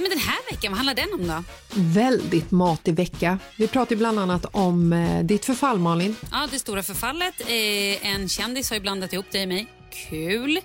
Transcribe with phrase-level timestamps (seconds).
[0.00, 1.44] Nej, men den här veckan, vad handlar den om då?
[1.80, 3.38] Väldigt matig vecka.
[3.56, 6.16] Vi pratar bland annat om eh, ditt förfall Malin.
[6.32, 7.40] Ja, det stora förfallet.
[7.40, 9.66] Eh, en kändis har ju blandat ihop dig och mig.
[10.10, 10.60] Kul.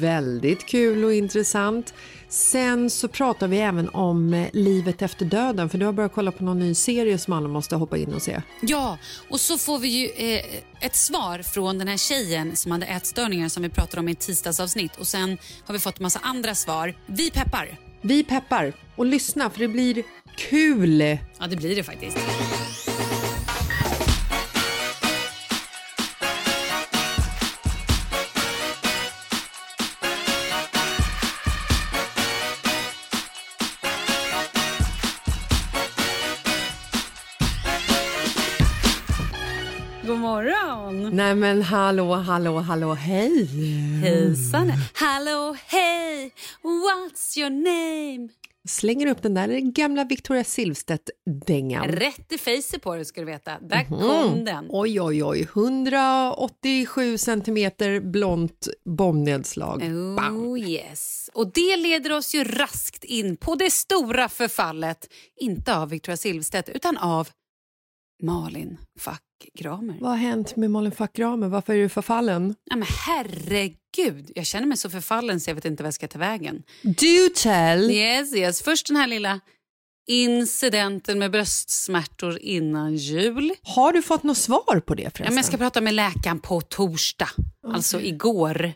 [0.00, 1.94] Väldigt kul och intressant.
[2.28, 6.32] Sen så pratar vi även om eh, livet efter döden för du har börjat kolla
[6.32, 8.42] på någon ny serie som alla måste hoppa in och se.
[8.60, 8.98] Ja,
[9.30, 10.44] och så får vi ju eh,
[10.80, 14.20] ett svar från den här tjejen som hade ätstörningar som vi pratade om i ett
[14.20, 16.94] tisdagsavsnitt och sen har vi fått massa andra svar.
[17.06, 17.78] Vi peppar.
[18.06, 20.02] Vi peppar och lyssna för det blir
[20.36, 21.00] kul.
[21.00, 22.18] Ja, det blir det faktiskt.
[41.14, 43.44] Nej men hallå, hallå, hallå, hej!
[44.02, 44.72] Hejsan!
[44.94, 46.32] Hallå, hej!
[46.62, 48.28] What's your name?
[48.68, 51.88] Slänger upp den där gamla Victoria Silvstedt-dängan.
[51.88, 53.58] Rätt i face på det ska du veta.
[53.60, 54.00] Där Mhm.
[54.00, 54.66] kom den.
[54.68, 55.48] Oj, oj, oj.
[55.54, 59.80] 187 centimeter blont bombnedslag.
[60.16, 60.36] Bam.
[60.46, 61.30] Oh yes.
[61.34, 65.08] Och det leder oss ju raskt in på det stora förfallet.
[65.40, 67.28] Inte av Victoria Silvstedt utan av
[68.22, 69.20] Malin Fuck
[69.54, 69.96] Gramer.
[70.00, 71.48] Vad har hänt med Malin Fuck Gramer?
[71.48, 72.54] Varför är du förfallen?
[72.70, 76.08] Ja, men herregud, jag känner mig så förfallen så jag vet inte vad jag ska
[76.08, 76.62] ta vägen.
[76.82, 77.90] Do tell!
[77.90, 78.62] Yes, yes.
[78.62, 79.40] Först den här lilla
[80.06, 83.52] incidenten med bröstsmärtor innan jul.
[83.62, 85.24] Har du fått något svar på det Ja, förresten?
[85.34, 87.28] men jag ska prata med läkaren på torsdag,
[87.72, 88.72] alltså igår,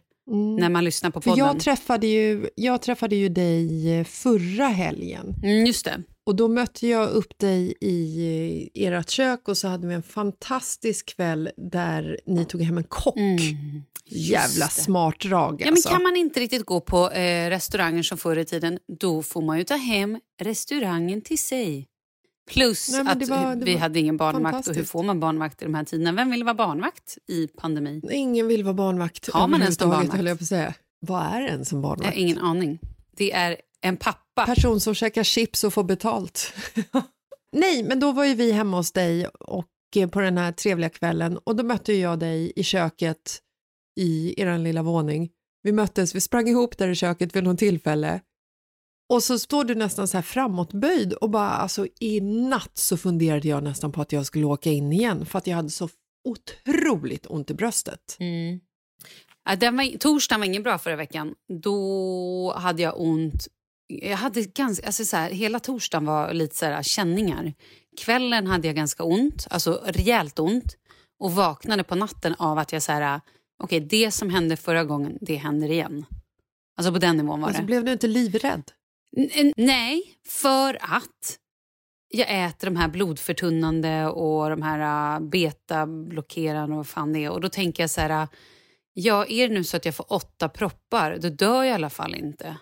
[0.59, 1.23] när man lyssnar på Mm.
[1.23, 1.47] För podden.
[1.47, 6.03] jag träffade, ju, jag träffade ju dig eh, förra helgen Mm, just det.
[6.28, 11.16] Och då mötte jag upp dig i ert kök och så hade vi en fantastisk
[11.16, 13.16] kväll där ni tog hem en kock.
[13.16, 14.70] Mm, Jävla det.
[14.70, 15.88] smart drag Ja, men alltså.
[15.88, 19.58] kan man inte riktigt gå på eh, restauranger som förr i tiden, då får man
[19.58, 21.86] ju ta hem restaurangen till sig.
[22.50, 24.69] Plus Nej, att var- vi hade ingen barnvakt.
[24.69, 26.12] Och hur får man barnvakt i de här tiderna?
[26.12, 28.00] Vem vill vara barnvakt i pandemi?
[28.12, 30.16] Ingen vill vara barnvakt Har man ens en barnvakt?
[30.16, 30.75] höll jag på att säga.
[31.00, 32.06] Vad är ens en Jag barnvakt?
[32.14, 32.78] har ingen aning.
[33.19, 34.47] Det är en pappa.
[34.47, 36.55] Person som käkar chips och får betalt.
[37.53, 39.67] Nej, men då var ju vi hemma hos dig och
[39.97, 43.41] eh, på den här trevliga kvällen och då mötte jag dig i köket
[44.00, 45.31] i er lilla våning.
[45.62, 48.20] Vi möttes, vi sprang ihop där i köket vid något tillfälle
[49.09, 53.49] och så står du nästan så här framåtböjd och bara alltså i natt så funderade
[53.49, 55.88] jag nästan på att jag skulle åka in igen för att jag hade så
[56.25, 58.17] otroligt ont i bröstet.
[58.19, 58.61] Mm.
[59.56, 61.35] Den var, torsdagen var ingen bra förra veckan.
[61.62, 63.47] Då hade jag ont.
[63.89, 67.55] Jag hade ganska, alltså så här, hela torsdagen var lite så här, känningar.
[68.00, 70.77] Kvällen hade jag ganska ont, alltså rejält ont.
[71.21, 73.21] Och vaknade på natten av att jag så här,
[73.62, 76.05] okej det som hände förra gången, det händer igen.
[76.77, 77.67] Alltså på den nivån var Alltså det.
[77.67, 78.62] blev du inte livrädd?
[79.17, 81.39] N- nej, för att
[82.09, 87.31] jag äter de här blodförtunnande och de här uh, betablockerande och vad fan det är.
[87.31, 88.29] Och då tänker jag så här, uh,
[89.00, 91.91] ja är det nu så att jag får åtta proppar, då dör jag i alla
[91.91, 92.56] fall inte.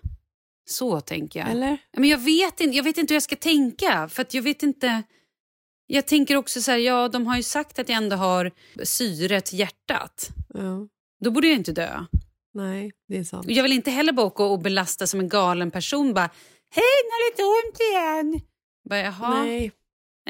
[0.68, 1.50] Så tänker jag.
[1.50, 1.78] Eller?
[1.96, 5.02] Men jag vet, inte, jag vet inte hur jag ska tänka, för jag vet inte...
[5.86, 8.50] Jag tänker också så här, ja de har ju sagt att jag ändå har
[8.82, 10.30] syre till hjärtat.
[10.54, 10.88] Ja.
[11.20, 12.04] Då borde jag inte dö.
[12.54, 13.46] Nej, det är sant.
[13.48, 16.14] Jag vill inte heller bara åka och belasta som en galen person.
[16.14, 16.30] Bara,
[16.70, 18.40] Hej, nu har lite ont igen.
[18.88, 19.44] Bara, Jaha.
[19.44, 19.72] Nej.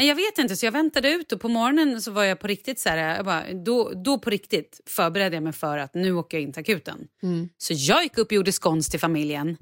[0.01, 2.81] Jag vet inte, så jag väntade ut och på morgonen så var jag på riktigt
[2.81, 6.37] så här, jag bara, då, då på riktigt förberedde jag mig för att nu åker
[6.37, 6.99] jag in till akuten.
[7.23, 7.49] Mm.
[7.59, 9.57] Så jag gick upp och gjorde skons till familjen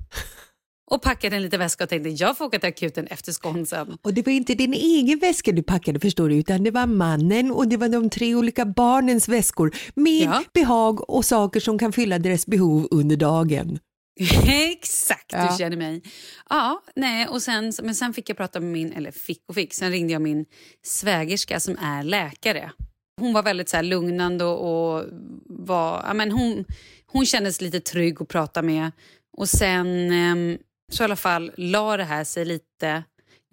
[0.90, 3.98] och packade en liten väska och tänkte jag får åka till akuten efter skonsen.
[4.02, 7.50] Och det var inte din egen väska du packade förstår du, utan det var mannen
[7.50, 10.42] och det var de tre olika barnens väskor med Ja.
[10.54, 13.78] behag och saker som kan fylla deras behov under dagen.
[14.72, 15.48] Exakt, Ja.
[15.50, 16.02] du känner mig.
[16.50, 19.74] Ja, nej, och sen, men sen fick jag prata med min, eller fick och fick,
[19.74, 20.44] sen ringde jag min
[20.82, 22.72] svägerska som är läkare.
[23.20, 25.04] Hon var väldigt så lugnande och, och
[25.46, 26.64] var, ja, men hon,
[27.06, 28.90] hon kändes lite trygg att prata med.
[29.36, 30.58] Och sen ehm,
[30.92, 33.02] så i alla fall la det här sig lite...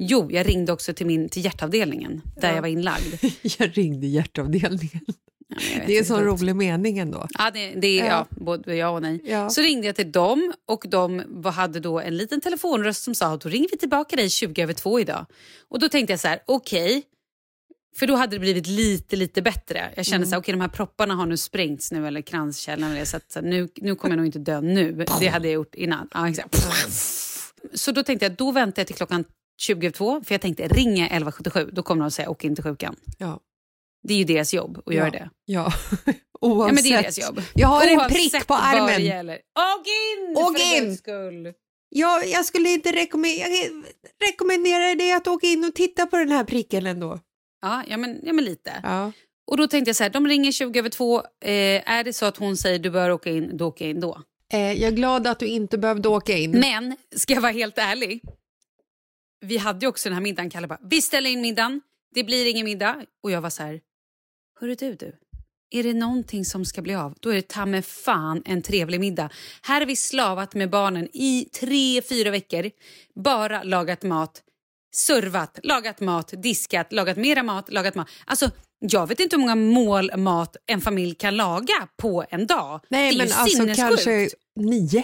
[0.03, 2.55] Jo, jag ringde också till, min, till hjärtavdelningen där Ja.
[2.55, 3.13] jag var inlagd.
[3.59, 5.01] Jag ringde hjärtavdelningen.
[5.87, 7.27] Det är en sån rolig mening ändå.
[7.37, 8.11] Ja, det, det är Ja.
[8.11, 8.27] ja.
[8.29, 9.21] både ja och nej.
[9.25, 9.49] Ja.
[9.49, 11.23] Så ringde jag till dem och de
[11.55, 14.73] hade då en liten telefonröst som sa att då ringer vi tillbaka dig 20 över
[14.73, 15.25] två idag.
[15.69, 17.03] Och då tänkte jag så här, okej.
[17.99, 19.91] För då hade det blivit lite, lite bättre.
[19.95, 23.05] Jag kände så här, okej de här propparna har nu sprängts nu eller kranskärlen eller
[23.05, 25.05] så, att, så nu, nu kommer jag nog inte dö nu.
[25.19, 26.07] Det hade jag gjort innan.
[26.13, 26.67] Ja, exakt.
[27.73, 29.23] Så då tänkte jag, då väntar jag till klockan
[29.61, 30.21] 20 över två.
[30.25, 32.95] För jag tänkte, ringer jag 1177 då kommer de säga åk in till sjukan.
[33.17, 33.39] Ja.
[34.03, 35.29] Det är ju deras jobb att göra det.
[35.45, 35.73] Ja,
[36.41, 36.75] Ja, oavsett.
[36.75, 37.41] men det är deras jobb.
[37.53, 39.29] Jag har en Oavsett prick på armen.
[39.29, 40.97] Åk in Åk för in!
[40.97, 41.53] Skull.
[41.89, 43.83] Ja, jag skulle inte rekommendera, jag
[44.29, 47.19] rekommenderar dig att åka in och titta på den här pricken ändå.
[47.61, 48.79] Ja, ja, men, ja, men lite.
[48.83, 49.11] Ja.
[49.47, 51.17] Och då tänkte jag så här, de ringer 20 över två.
[51.19, 53.99] Eh, är det så att hon säger du bör åka in, då åker jag in
[53.99, 54.21] då.
[54.53, 56.51] Eh, jag är glad att du inte behövde åka in.
[56.51, 58.21] Men, ska jag vara helt ärlig.
[59.45, 61.81] Vi hade ju också den här middagen, Kalle bara, vi ställer in middagen,
[62.15, 62.95] det blir ingen middag.
[63.23, 63.79] Och jag var så här,
[64.61, 65.15] hörru du du.
[65.73, 68.99] Är det någonting som ska bli av, då är det ta med fan en trevlig
[68.99, 69.29] middag.
[69.61, 72.71] Här har vi slavat med barnen i tre, fyra veckor.
[73.15, 74.41] Bara lagat mat,
[74.95, 78.09] servat, lagat mat, diskat, lagat mera mat, lagat mat.
[78.25, 82.81] Alltså, jag vet inte hur många mål mat en familj kan laga på en dag.
[82.89, 85.03] Nej, det är men ju alltså kanske nio.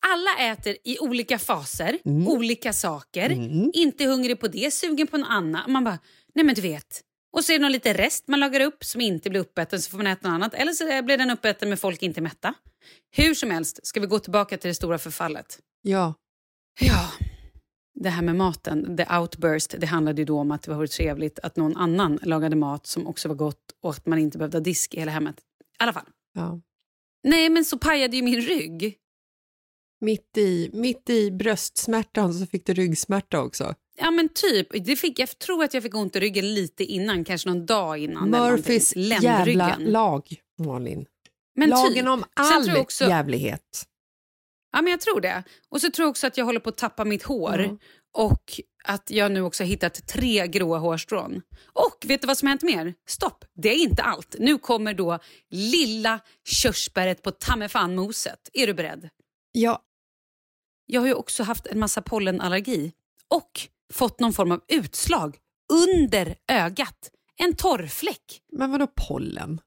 [0.00, 2.28] Alla äter i olika faser, Mm.
[2.28, 3.30] olika saker.
[3.30, 3.70] Mm.
[3.74, 5.66] Inte hungrig på det, sugen på något annat.
[5.68, 5.98] Man bara,
[6.34, 7.02] nej men du vet.
[7.32, 9.90] Och så är det någon lite rest man lagar upp som inte blir uppäten så
[9.90, 10.54] får man äta något annat.
[10.54, 12.54] Eller så blir den uppäten med folk inte mätta.
[13.10, 15.58] Hur som helst ska vi gå tillbaka till det stora förfallet.
[15.82, 16.14] Ja.
[16.80, 17.10] Ja,
[17.94, 21.38] det här med maten, the outburst, det handlade ju då om att det var trevligt
[21.38, 24.62] att någon annan lagade mat som också var gott och att man inte behövde ha
[24.62, 25.36] disk i hela hemmet.
[25.38, 26.06] I alla fall.
[26.34, 26.60] ja.
[27.22, 28.98] Nej, men så pajade ju min rygg.
[30.00, 33.74] Mitt, i, mitt i bröstsmärtan så fick du ryggsmärta också.
[34.00, 34.68] Ja men typ.
[34.84, 37.98] Det fick, jag tror att jag fick ont i ryggen lite innan, kanske någon dag
[37.98, 38.30] innan.
[38.30, 41.06] Murphys jävla lag, Malin.
[41.56, 42.06] Men Lagen typ.
[42.08, 43.84] om all också- jävlighet.
[44.72, 45.42] Ja men jag tror det.
[45.68, 47.60] Och så tror jag också att jag håller på att tappa mitt hår.
[47.60, 47.76] Ja.
[48.12, 51.42] Och att jag nu också hittat tre gråa hårstrån.
[51.72, 52.94] Och vet du vad som har hänt mer?
[53.08, 54.36] Stopp, det är inte allt.
[54.38, 55.18] Nu kommer då
[55.50, 58.48] lilla körsbäret på tammefanmoset.
[58.52, 59.08] Är du beredd?
[59.52, 59.82] Ja,
[60.86, 62.92] Jag har ju också haft en massa pollenallergi.
[63.28, 63.50] Och
[63.92, 65.36] fått någon form av utslag
[65.72, 67.10] under ögat.
[67.36, 68.40] En torrfläck.
[68.52, 69.60] Men vadå pollen?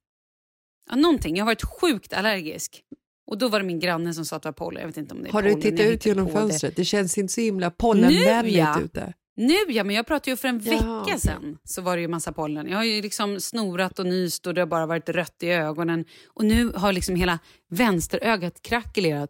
[0.90, 1.36] Ja, någonting.
[1.36, 2.82] Jag har varit sjukt allergisk.
[3.28, 4.80] Och Då var det min granne som sa att det var pollen.
[4.82, 5.56] Jag vet inte om det är Har pollen.
[5.60, 6.38] du tittat ut genom på det.
[6.40, 6.76] fönstret?
[6.76, 6.86] Det.
[6.86, 8.82] känns inte så himla pollenvänligt ja.
[8.82, 9.14] ute.
[9.36, 10.72] Nu ja, men jag pratade ju för en Ja,
[11.06, 11.58] vecka sedan.
[11.64, 12.68] Så var det ju massa pollen.
[12.70, 16.06] Jag har ju liksom snorat och nyst och det har bara varit rött i ögonen.
[16.28, 19.30] Och nu har liksom hela vänsterögat krackelerat.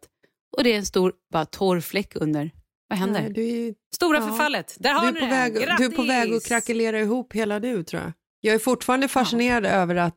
[0.58, 2.52] Och det är en stor bara torr fläck under.
[2.92, 3.34] Vad händer?
[3.36, 4.28] Nej, är, Stora ja.
[4.28, 4.76] förfallet.
[4.80, 6.48] Där har du, är på väg, du är på väg att Grattis!
[6.48, 8.12] krackelera ihop hela du tror jag.
[8.42, 10.16] Jag är fortfarande fascinerad över att,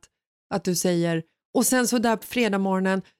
[0.54, 1.22] att du säger
[1.54, 2.58] och sen så där på fredag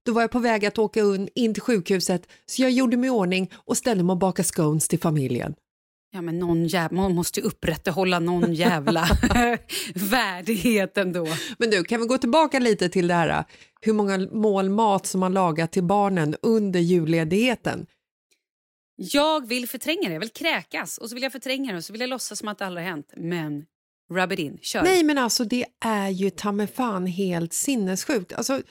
[0.07, 3.07] då var jag på väg att åka un, in till sjukhuset så jag gjorde mig
[3.07, 5.55] i ordning och ställde mig och bakade scones till familjen.
[6.11, 9.01] Ja, men någon jävla, man måste ju upprätthålla någon jävla
[9.95, 11.27] värdighet ändå.
[11.59, 13.45] Men du, kan vi gå tillbaka lite till det här
[13.81, 17.87] hur många mål mat som man lagat till barnen under julledigheten?
[18.97, 21.93] Jag vill förtränga det, jag vill kräkas och så vill jag förtränga det och så
[21.93, 23.13] vill jag låtsas som att det aldrig har hänt.
[23.17, 23.65] Men
[24.11, 24.83] rub it in, kör.
[24.83, 28.33] Nej men alltså det är ju ta mig fan helt sinnessjukt.
[28.33, 28.63] Alltså,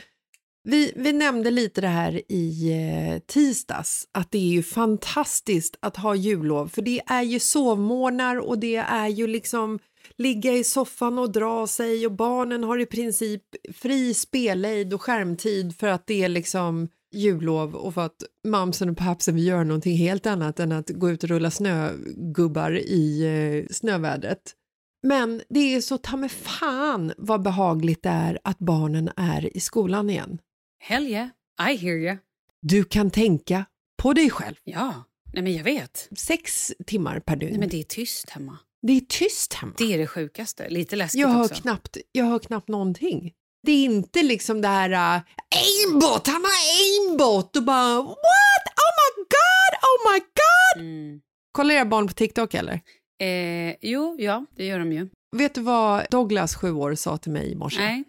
[0.64, 5.98] vi, vi nämnde lite det här i eh, tisdags, att det är ju fantastiskt att
[5.98, 9.80] ha jullov för det är ju sovmorgnar och det är ju liksom
[10.18, 15.76] ligga i soffan och dra sig och barnen har i princip fri spellejd och skärmtid
[15.78, 19.98] för att det är liksom jullov och för att mamsen och pappsen vill göra någonting
[19.98, 24.56] helt annat än att gå ut och rulla snögubbar i eh, snövädret.
[25.04, 29.60] Men det är så ta mig fan vad behagligt det är att barnen är i
[29.60, 30.40] skolan igen.
[30.80, 31.28] Hell yeah,
[31.72, 32.18] I hear you.
[32.62, 33.66] Du kan tänka
[34.02, 34.56] på dig själv.
[34.64, 35.04] Ja,
[35.34, 36.10] nej men jag vet.
[36.18, 37.52] Sex timmar per dygn.
[37.52, 38.58] Nej, men det är tyst hemma.
[38.82, 39.74] Det är tyst hemma.
[39.78, 40.70] Det är det sjukaste.
[40.70, 41.62] Lite läskigt jag, hör också.
[41.62, 43.34] knappt, jag hör knappt någonting.
[43.64, 45.24] Det är inte liksom det här uh,
[45.56, 46.52] aimbot, han har
[46.82, 48.66] aimbot och bara what?
[48.84, 50.86] Oh my god, oh my god!
[50.86, 51.22] Mm.
[51.52, 52.82] Kollar era barn på TikTok eller?
[53.22, 55.10] Eh, jo, ja, det gör de ju.
[55.36, 57.80] Vet du vad Douglas, sju år, sa till mig i morse?
[57.80, 58.04] Nej.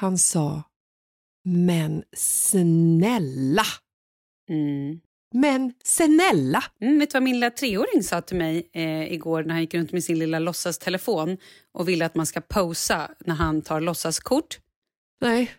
[0.00, 0.62] Han sa,
[1.44, 3.64] men snälla,
[4.50, 5.00] Mm.
[5.34, 6.64] men snälla.
[6.80, 9.74] Mm, vet du vad min lilla treåring sa till mig eh, igår när han gick
[9.74, 11.36] runt med sin lilla låtsastelefon
[11.74, 14.58] och ville att man ska posa när han tar låtsaskort?
[15.20, 15.54] Nej,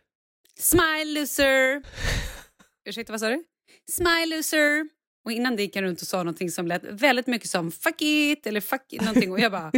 [0.60, 1.82] Smile loser!
[2.90, 3.44] Ursäkta, vad sa du?
[3.92, 4.86] Smile loser!
[5.26, 8.02] Och innan det gick han runt och sa någonting som lät väldigt mycket som fuck
[8.02, 9.32] it eller fuck it, någonting.
[9.32, 9.72] Och jag bara...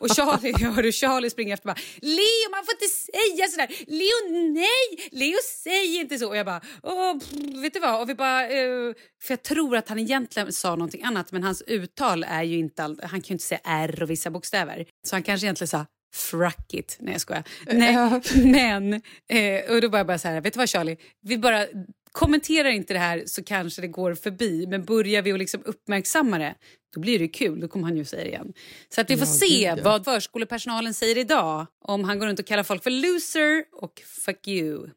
[0.00, 3.68] Och Charlie, jag hörde Charlie springa efter och bara Leo, man får inte säga sådär!
[3.86, 5.08] Leo, nej!
[5.10, 6.28] Leo, säg inte så!
[6.28, 7.32] Och jag bara, Åh, pff,
[7.62, 8.00] vet du vad?
[8.00, 11.62] Och vi bara, eh, för jag tror att han egentligen sa någonting annat men hans
[11.62, 14.86] uttal är ju inte all, Han kan ju inte säga R och vissa bokstäver.
[15.06, 16.96] Så han kanske egentligen sa Fruck it.
[17.00, 17.44] Nej, jag skojar.
[17.72, 18.92] Nej, men...
[19.28, 20.96] Eh, och då var jag bara så här, vet du vad Charlie?
[21.22, 21.66] Vi bara
[22.12, 24.66] kommenterar inte det här så kanske det går förbi.
[24.66, 26.54] Men börjar vi att liksom uppmärksamma det,
[26.94, 27.60] då blir det kul.
[27.60, 28.52] Då kommer han ju säga det igen.
[28.94, 29.82] Så att vi får Ja, se gud, ja.
[29.84, 31.66] vad förskolepersonalen säger idag.
[31.84, 34.88] Om han går runt och kallar folk för loser och fuck you.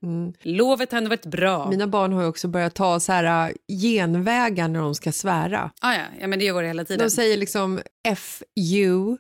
[0.42, 1.56] Lovet har ändå varit bra.
[1.58, 1.70] Mm.
[1.70, 5.72] mina barn har ju också börjat ta så här äh, genvägar när de ska svära.
[5.82, 7.06] Ah, ja, ja, men det gör det hela tiden.
[7.08, 9.18] De säger liksom F-U.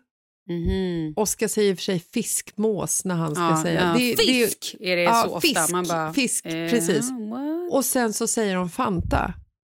[0.50, 1.13] Mhm.
[1.15, 3.81] Oskar säger i och för sig fiskmås när han ska Ja, säga.
[3.81, 3.93] ja.
[3.93, 5.41] Det- det är fisk det Ja, så ofta.
[5.47, 7.09] fisk, Man bara, fisk, eh, precis.
[7.12, 7.71] what?
[7.71, 9.33] Och sen så säger de Fanta.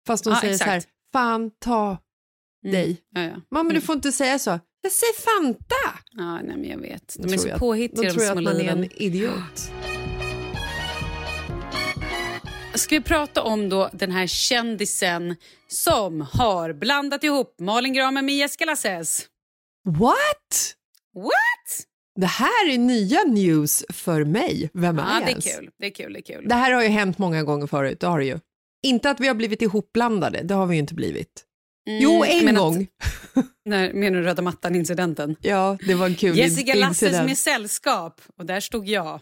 [0.08, 0.94] Fast de Ja, säger så här, exakt.
[1.14, 1.98] fan ta
[2.66, 2.74] Mm.
[2.76, 2.98] dig.
[3.16, 3.36] Ja, ja.
[3.52, 3.74] Mamma Mm.
[3.74, 4.60] du får inte säga så.
[4.82, 6.00] Jag säger Fanta.
[6.12, 7.16] Ja, nej, men jag vet.
[7.20, 9.72] De är så påhittiga de tror jag att man är en idiot.
[12.76, 15.36] Ska vi prata om då den här kändisen
[15.68, 19.26] som har blandat ihop Malin Gramer med Jessica Lasses?
[19.92, 20.74] What?
[21.16, 21.84] What?
[22.20, 24.70] Det här är nya news för mig.
[24.74, 25.56] Vem är Ja, det är ens?
[25.56, 25.70] kul.
[25.80, 26.14] Det är kul.
[26.14, 26.48] Det är kul.
[26.50, 28.40] Det här har ju hänt många gånger förut, det har det ju.
[28.86, 31.44] Inte att vi har blivit ihopblandade, det har vi ju inte blivit.
[31.90, 32.88] Mm, Jo, jag en gång.
[33.34, 35.36] Att, när, menar du röda mattan-incidenten?
[35.42, 39.14] Ja, det var en kul Jessica Lasses med sällskap och där stod jag.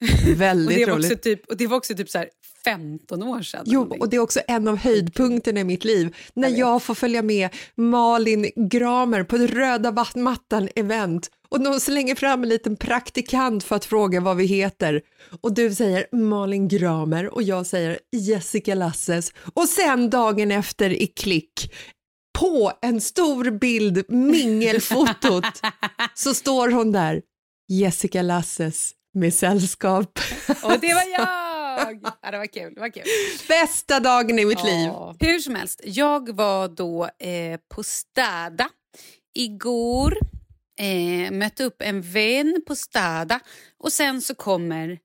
[0.00, 1.12] Och Väldigt det, var roligt.
[1.12, 2.28] också typ, och det var också typ så här
[2.64, 3.64] 15 år sedan.
[3.66, 7.22] Jo, och det är också en av höjdpunkterna i mitt liv, när jag, får följa
[7.22, 13.76] med Malin Gramer på ett röda mattan-event och någon slänger fram en liten praktikant för
[13.76, 15.02] att fråga vad vi heter.
[15.40, 21.06] Och du säger Malin Gramer och jag säger Jessica Lasses och sen dagen efter i
[21.06, 21.72] klick
[22.38, 25.44] på en stor bild, mingelfotot,
[26.14, 27.22] så står hon där,
[27.68, 30.18] Jessica Lasses med sällskap.
[30.62, 31.28] Och det var jag!
[32.22, 32.74] Ja, det var kul.
[32.74, 33.02] Det var kul.
[33.48, 34.84] Bästa dagen i mitt liv.
[34.86, 35.14] Ja.
[35.20, 38.68] Hur som helst, jag var då eh, på Stada
[39.34, 40.18] igår.
[40.80, 43.40] Eh, mötte upp en vän på Stada
[43.78, 44.98] och sen så kommer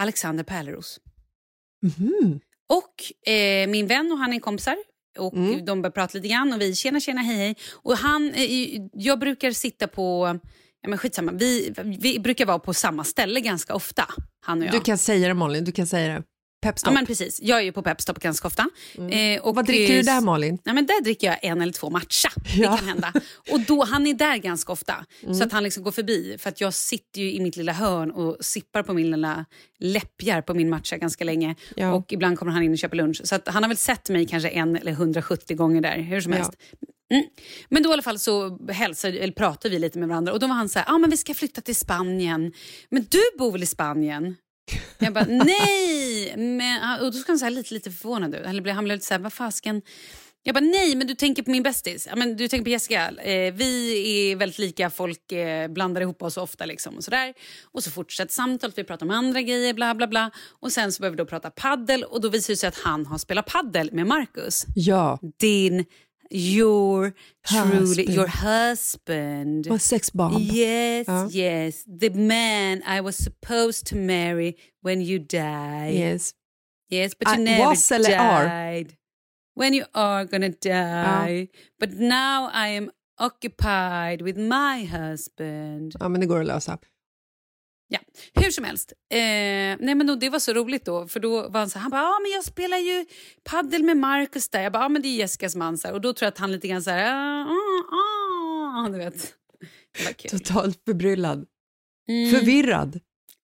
[0.00, 1.00] Alexander Pärleros.
[1.82, 2.40] Mhm.
[2.68, 4.76] Och eh, min vän och han är kompisar.
[5.18, 5.64] och Mm.
[5.64, 7.56] de börjar prata lite grann och vi tjena tjena hej hej.
[7.72, 10.38] Och han, eh, jag brukar sitta på,
[10.86, 14.08] men skitsamma, vi, vi brukar vara på samma ställe ganska ofta
[14.40, 14.74] han och jag.
[14.74, 16.22] Du kan säga det Malin, du kan säga det.
[16.66, 16.94] Ja Pepstop.
[16.94, 18.68] men precis, jag är ju på Pepstop ganska ofta.
[19.10, 20.58] Eh, och, Vad dricker du eh, där Malin?
[20.64, 22.28] Nej, men där dricker jag en eller två matcha.
[22.56, 22.70] Ja.
[22.70, 23.12] Det kan hända.
[23.52, 25.04] Och då, han är där ganska ofta.
[25.22, 25.34] Mm.
[25.34, 26.36] Så att han liksom går förbi.
[26.38, 29.44] För att jag sitter ju i mitt lilla hörn och sippar på min lilla
[29.78, 31.54] läppjar på min matcha ganska länge.
[31.76, 31.92] Ja.
[31.92, 33.20] Och ibland kommer han in och köper lunch.
[33.24, 35.98] Så att han har väl sett mig kanske en eller 170 gånger där.
[35.98, 36.50] Hur som Ja.
[37.10, 37.26] Mm.
[37.68, 40.46] Men då i alla fall så hälsar, eller pratar vi lite med varandra och då
[40.46, 42.52] var han så här, ah, men vi ska flytta till Spanien.
[42.90, 44.36] Men du bor väl i Spanien?
[44.98, 46.36] Jag bara, nej!
[46.36, 48.46] Men, och då ska han så här lite, lite förvånad ut.
[48.46, 49.82] Han blev, han blev lite så här, vad fasken?
[50.46, 52.06] Jag bara, nej, men du tänker på min bästis.
[52.10, 53.10] Ja, men du tänker på Jessica.
[53.10, 56.66] Eh, vi är väldigt lika, folk eh, blandar ihop oss ofta.
[56.66, 57.34] Liksom, och, så där.
[57.64, 60.30] och så fortsätter samtalet, vi pratar om andra grejer, bla bla bla.
[60.60, 63.06] Och sen så börjar vi då prata paddel och då visar det sig att han
[63.06, 64.66] har spelat paddel med Marcus.
[64.74, 65.84] Ja, Din,
[66.30, 67.12] your,
[67.46, 69.66] truly, your husband.
[69.70, 70.38] och sexbomb.
[70.40, 71.28] Yes, Ja.
[71.30, 71.84] yes.
[72.00, 75.94] The man I was supposed to marry when you died.
[75.94, 76.32] Yes.
[76.90, 78.14] Yes, but you I never was died.
[78.14, 78.86] are?
[79.54, 81.48] When you are gonna die.
[81.80, 85.94] But now I am occupied with my husband.
[86.00, 86.78] Ja, men det går att lösa.
[87.88, 87.98] Ja,
[88.34, 88.92] hur som helst.
[89.12, 91.82] Eh, nej men då, det var så roligt då, för då var han så här,
[91.82, 93.06] han bara, ah, men jag spelar ju
[93.44, 94.62] paddel med Marcus där.
[94.62, 95.78] Jag bara, ah, men det är Jessicas man.
[95.78, 95.94] Så här.
[95.94, 97.50] Och då tror jag att han lite grann så här, ah,
[97.92, 99.34] ah, ah, du vet.
[100.16, 100.30] Kul.
[100.30, 101.46] Totalt förbryllad.
[102.08, 103.00] Mm, Förvirrad.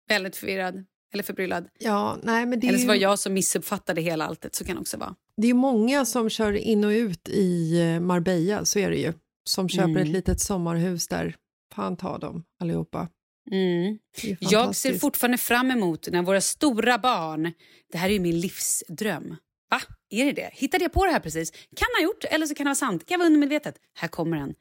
[0.08, 0.84] väldigt förvirrad.
[1.12, 1.68] Eller förbryllad.
[1.78, 4.54] Ja, nej, men det Eller så var ju, jag som missuppfattade hela alltet.
[4.54, 5.14] Så kan det också vara.
[5.36, 9.12] det är många som kör in och ut i eh, Marbella, så är det ju.
[9.44, 10.02] Som köper Mm.
[10.02, 11.36] ett litet sommarhus där.
[11.74, 13.08] Fan ta dem allihopa.
[13.50, 13.98] Mm.
[14.38, 17.52] Jag ser fortfarande fram emot när våra stora barn...
[17.92, 19.36] Det här är ju min livsdröm.
[19.70, 19.80] Va?
[20.10, 20.50] Är det det?
[20.52, 21.50] Hittade jag på det här precis?
[21.50, 23.06] Kan ha gjort, eller så kan det vara sant.
[23.06, 23.78] Kan vara undermedvetet.
[23.94, 24.54] Här kommer den.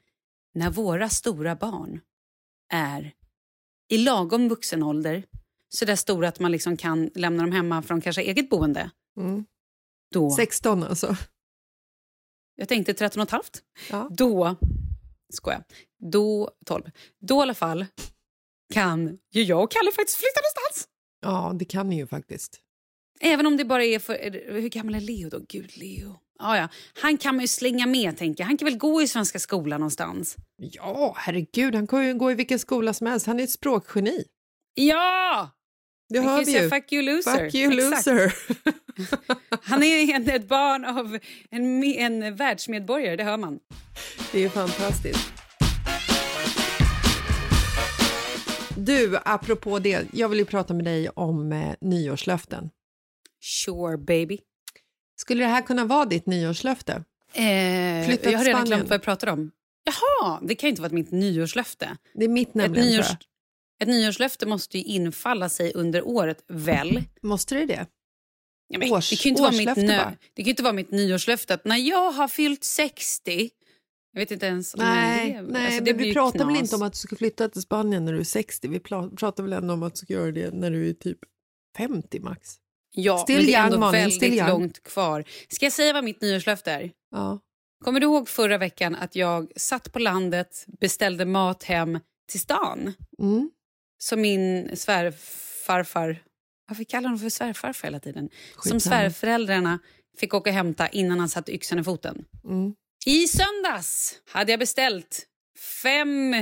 [0.54, 2.00] När våra stora barn
[2.72, 3.12] är
[3.88, 5.24] i lagom vuxen ålder,
[5.68, 8.90] så där stora att man liksom kan lämna dem hemma från kanske eget boende.
[9.16, 9.44] Mm.
[10.12, 11.16] Då, 16 alltså.
[12.56, 13.62] jag tänkte 13 och ett halvt.
[13.90, 14.08] Ja.
[14.10, 14.56] Då,
[15.32, 15.64] skojar,
[15.98, 16.90] då 12.
[17.20, 17.86] Då i alla fall
[18.72, 20.88] kan ju jag och Kalle faktiskt flytta någonstans.
[21.22, 22.60] ja, det kan ni ju faktiskt.
[23.20, 24.14] Även om det bara är för...
[24.60, 25.40] Hur gammal är Leo då?
[25.48, 26.16] Gud, Leo.
[26.38, 26.68] Ja, ja.
[26.94, 28.48] Han kan man ju slänga med, tänker jag.
[28.48, 30.36] Han kan väl gå i Svenska skolan någonstans?
[30.56, 33.26] Ja, herregud, han kan ju gå i vilken skola som helst.
[33.26, 34.24] Han är ett språkgeni.
[34.74, 35.50] Ja!
[36.08, 36.68] Det hör vi ju.
[36.70, 37.44] fuck you loser.
[37.44, 38.06] Fuck you Exakt.
[38.06, 38.34] loser.
[39.62, 41.18] Han är en, ett barn av
[41.50, 43.58] en, en världsmedborgare, det hör man.
[44.32, 45.41] Det är ju fantastiskt.
[48.76, 52.70] Du, apropå det, jag vill ju prata med dig om eh, nyårslöften.
[53.40, 54.38] Sure, baby.
[55.16, 56.92] Skulle det här kunna vara ditt nyårslöfte?
[56.92, 59.50] Eh, Flytta jag har redan glömt vad jag pratar om.
[59.84, 61.96] Jaha, det kan ju inte vara mitt nyårslöfte.
[62.14, 63.18] Det är mitt Ett, nämligen, nyårs, tror
[63.82, 67.02] ett nyårslöfte måste ju infalla sig under året, väl?
[67.22, 67.86] Måste det det?
[68.68, 70.16] Ja, men Års- det, kan ju inte vara mitt bara.
[70.34, 73.50] det kan ju inte vara mitt nyårslöfte att när jag har fyllt 60...
[74.12, 76.62] Jag vet inte ens om Nej, det, nej alltså, det men vi pratar väl knas.
[76.62, 78.68] inte om att du ska flytta till Spanien när du är 60.
[78.68, 81.18] Vi pratar väl ändå om att du ska göra det när du är typ
[81.76, 82.56] 50 max.
[82.94, 85.24] Ja, Still men det är ändå Malin, väldigt långt kvar.
[85.48, 86.92] Ska jag säga vad mitt nyårslöfte är?
[87.10, 87.40] Ja.
[87.84, 91.98] Kommer du ihåg förra veckan att jag satt på landet, beställde mat hem
[92.30, 92.92] till stan?
[93.18, 93.50] Mm.
[93.98, 96.22] Som min svärfarfar...
[96.68, 98.28] Varför kallar honom för svärfarfar hela tiden?
[98.28, 98.80] Som Skitsamma.
[98.80, 99.78] svärföräldrarna
[100.18, 102.24] fick åka och hämta innan han satte yxan i foten.
[102.44, 102.74] Mm.
[103.06, 105.26] I söndags hade jag beställt
[105.82, 106.34] fem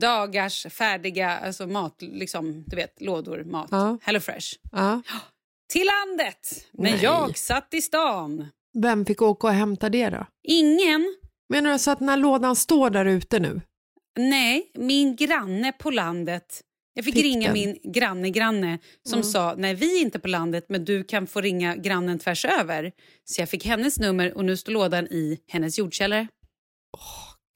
[0.00, 3.68] dagars färdiga alltså mat, liksom, du vet, lådor mat.
[3.70, 3.98] Ja.
[4.02, 4.56] Hello Fresh.
[4.72, 5.02] Ja.
[5.72, 6.68] Till landet!
[6.72, 7.00] Men Nej.
[7.02, 8.48] jag satt i stan.
[8.82, 10.26] Vem fick åka och hämta det då?
[10.42, 11.16] Ingen,
[11.48, 13.60] Menar du så att här lådan står där ute nu?
[14.18, 16.62] nej, min granne på landet.
[16.94, 19.24] Jag fick, ringa min granne-granne som Mm.
[19.32, 22.92] sa nej vi är inte på landet men du kan få ringa grannen tvärs över.
[23.24, 26.28] Så jag fick hennes nummer och nu står lådan i hennes jordkällare.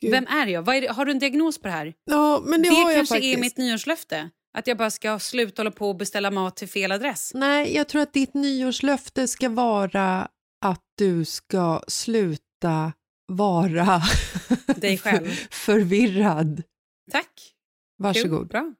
[0.01, 0.11] Gud.
[0.11, 0.77] Vem är jag?
[0.77, 0.88] Är det?
[0.92, 1.94] Har du en diagnos på det här?
[2.05, 3.37] Ja, men det, Det, har jag kanske faktiskt.
[3.37, 4.31] är mitt nyårslöfte.
[4.59, 7.33] Att jag bara ska sluta hålla på och beställa mat till fel adress.
[7.35, 10.29] Nej, jag tror att ditt nyårslöfte ska vara
[10.64, 12.92] att du ska sluta
[13.27, 14.03] vara
[14.77, 15.27] Dig själv.
[15.51, 16.62] förvirrad.
[17.12, 17.53] Tack.
[17.99, 18.40] Varsågod.
[18.40, 18.49] Kul.
[18.49, 18.75] Bra.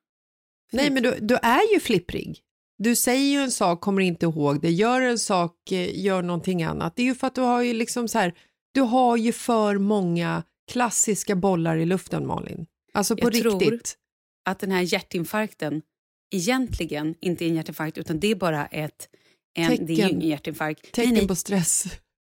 [0.75, 2.41] Nej, men du, du är ju flipprig.
[2.79, 4.71] Du säger ju en sak, kommer inte ihåg det.
[4.71, 6.97] Gör en sak, eh, gör någonting annat.
[6.97, 8.35] Det är ju för att du har ju liksom så här,
[8.75, 12.67] du har ju för många klassiska bollar i luften, Malin.
[12.93, 13.97] Alltså på Jag tror riktigt.
[14.49, 15.83] Att den här hjärtinfarkten
[16.35, 19.09] egentligen inte är en hjärtinfarkt utan det är bara ett...
[19.57, 20.11] En, det är ju Tecken.
[20.11, 20.93] ingen hjärtinfarkt.
[20.93, 21.29] Tecken nej, nej.
[21.29, 21.85] på stress.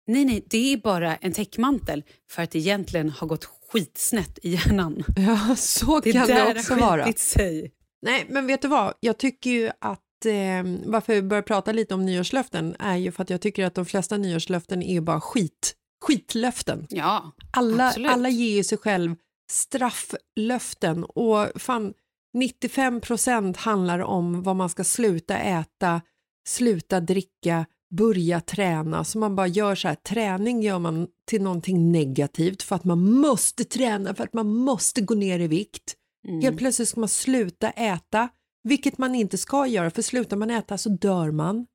[0.07, 4.51] Nej, nej, det är bara en täckmantel för att det egentligen har gått skitsnett i
[4.51, 5.05] hjärnan.
[5.17, 7.05] Ja, så Det kan där det också har vara.
[7.05, 7.73] skitit sig.
[8.03, 8.95] Nej, men vet du vad?
[9.01, 13.23] Jag tycker ju att eh, varför vi börjar prata lite om nyårslöften är ju för
[13.23, 15.75] att jag tycker att de flesta nyårslöften är ju bara skit.
[16.05, 16.87] Skitlöften.
[16.91, 18.11] Ja, Alla, absolut.
[18.11, 19.17] alla ger ju sig själv
[19.51, 21.95] strafflöften och fan
[22.35, 26.01] 95 procent handlar om vad man ska sluta äta,
[26.49, 29.05] sluta dricka, börja träna.
[29.05, 33.11] Så man bara gör så här, träning gör man till någonting negativt för att man
[33.13, 35.95] måste träna, för att man måste gå ner i vikt.
[36.29, 36.41] Mm.
[36.41, 38.29] Helt plötsligt ska man sluta äta,
[38.63, 41.67] vilket man inte ska göra, för slutar man äta så dör man.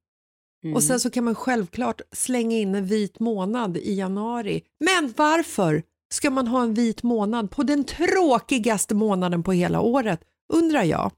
[0.64, 0.76] Mm.
[0.76, 4.64] Och sen så kan man självklart slänga in en vit månad i januari.
[4.80, 10.22] Men varför ska man ha en vit månad på den tråkigaste månaden på hela året,
[10.54, 11.12] undrar jag.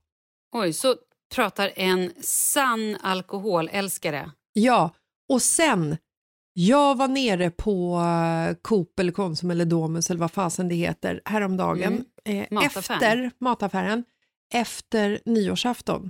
[0.55, 0.95] Oj, så
[1.35, 4.31] pratar en sann alkoholälskare.
[4.53, 4.95] Ja,
[5.29, 5.97] och sen,
[6.57, 11.21] jag var nere på eh, Coop eller Konsum eller Domus eller vad fasen det heter
[11.25, 12.05] häromdagen.
[12.25, 12.97] Eh, Mataffären.
[12.99, 14.03] efter mataffären,
[14.53, 16.09] efter nyårsafton.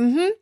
[0.00, 0.32] Mhm.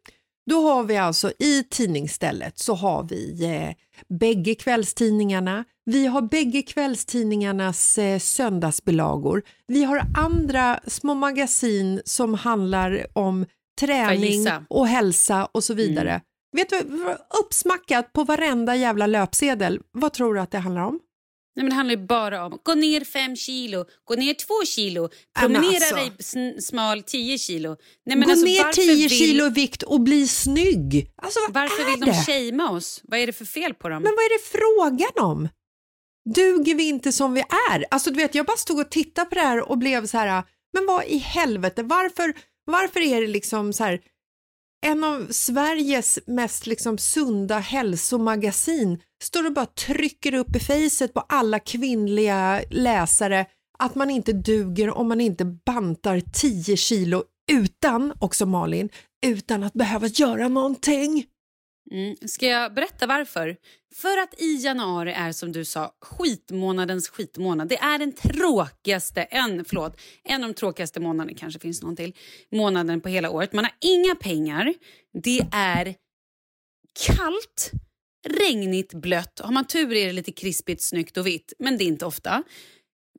[0.50, 3.74] Då har vi alltså i tidningsstället så har vi eh,
[4.18, 13.06] bägge kvällstidningarna, vi har bägge kvällstidningarnas eh, söndagsbilagor, vi har andra små magasin som handlar
[13.12, 13.46] om
[13.80, 16.20] träning och hälsa och så vidare.
[16.56, 16.76] Vet du,
[17.44, 21.00] uppsmackat på varenda jävla löpsedel, vad tror du att det handlar om?
[21.56, 25.08] Nej, men det handlar ju bara om gå ner fem kilo, gå ner två kilo,
[25.40, 25.94] men promenera alltså.
[25.94, 27.76] dig sn- smal tio kilo.
[28.06, 31.10] Nej, men Gå alltså, ner varför 10 vill, kilo i vikt och bli snygg.
[31.16, 32.24] Alltså, Varför är vill de det?
[32.26, 33.00] shamea oss?
[33.04, 34.02] Vad är det för fel på dem?
[34.02, 35.48] Men vad är det frågan om?
[36.34, 37.40] Duger vi inte som vi
[37.70, 37.84] är?
[37.90, 40.42] Alltså du vet, jag bara stod och tittade på det här och blev så här,
[40.72, 44.00] men vad i helvete, varför, varför är det liksom så här,
[44.84, 51.20] en av Sveriges mest liksom sunda hälsomagasin står och bara trycker upp i facet på
[51.20, 53.46] alla kvinnliga läsare
[53.78, 58.88] att man inte duger om man inte bantar 10 kilo utan, också Malin,
[59.26, 61.24] utan att behöva göra någonting.
[61.90, 62.16] Mm.
[62.26, 63.56] Ska jag berätta varför?
[63.94, 67.68] För att i januari är som du sa skitmånadens skitmånad.
[67.68, 72.14] Det är den tråkigaste, en, förlåt, en av de tråkigaste månaderna, kanske finns någon till,
[72.52, 73.52] månaden på hela året.
[73.52, 74.74] Man har inga pengar,
[75.22, 75.94] det är
[77.06, 77.70] kallt,
[78.28, 79.40] regnigt, blött.
[79.44, 82.42] Har man tur är det lite krispigt, snyggt och vitt, men det är inte ofta.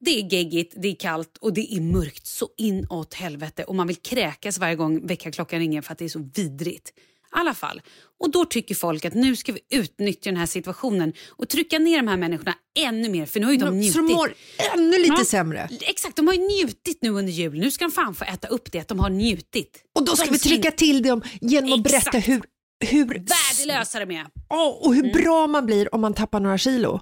[0.02, 3.88] Det är geggigt, det är kallt och det är mörkt så inåt helvete och man
[3.88, 6.94] vill kräkas varje gång väckarklockan ringer för att det är så vidrigt.
[7.38, 7.82] Alla fall.
[8.20, 11.98] Och då tycker folk att nu ska vi utnyttja den här situationen och trycka ner
[11.98, 13.94] de här människorna ännu mer för nu har ju de Så njutit.
[13.96, 14.34] de mår
[14.74, 15.26] ännu lite Ja.
[15.26, 15.70] sämre.
[15.82, 17.60] Exakt, de har ju njutit nu under jul.
[17.60, 19.84] Nu ska de fan få äta upp det att de har njutit.
[19.96, 22.04] Och då ska De vi trycka till dem genom att Exakt.
[22.12, 22.42] berätta hur,
[22.86, 24.28] hur, Värdelösa de är.
[24.50, 25.24] Ja, och hur Mm.
[25.24, 27.00] bra man blir om man tappar några kilo.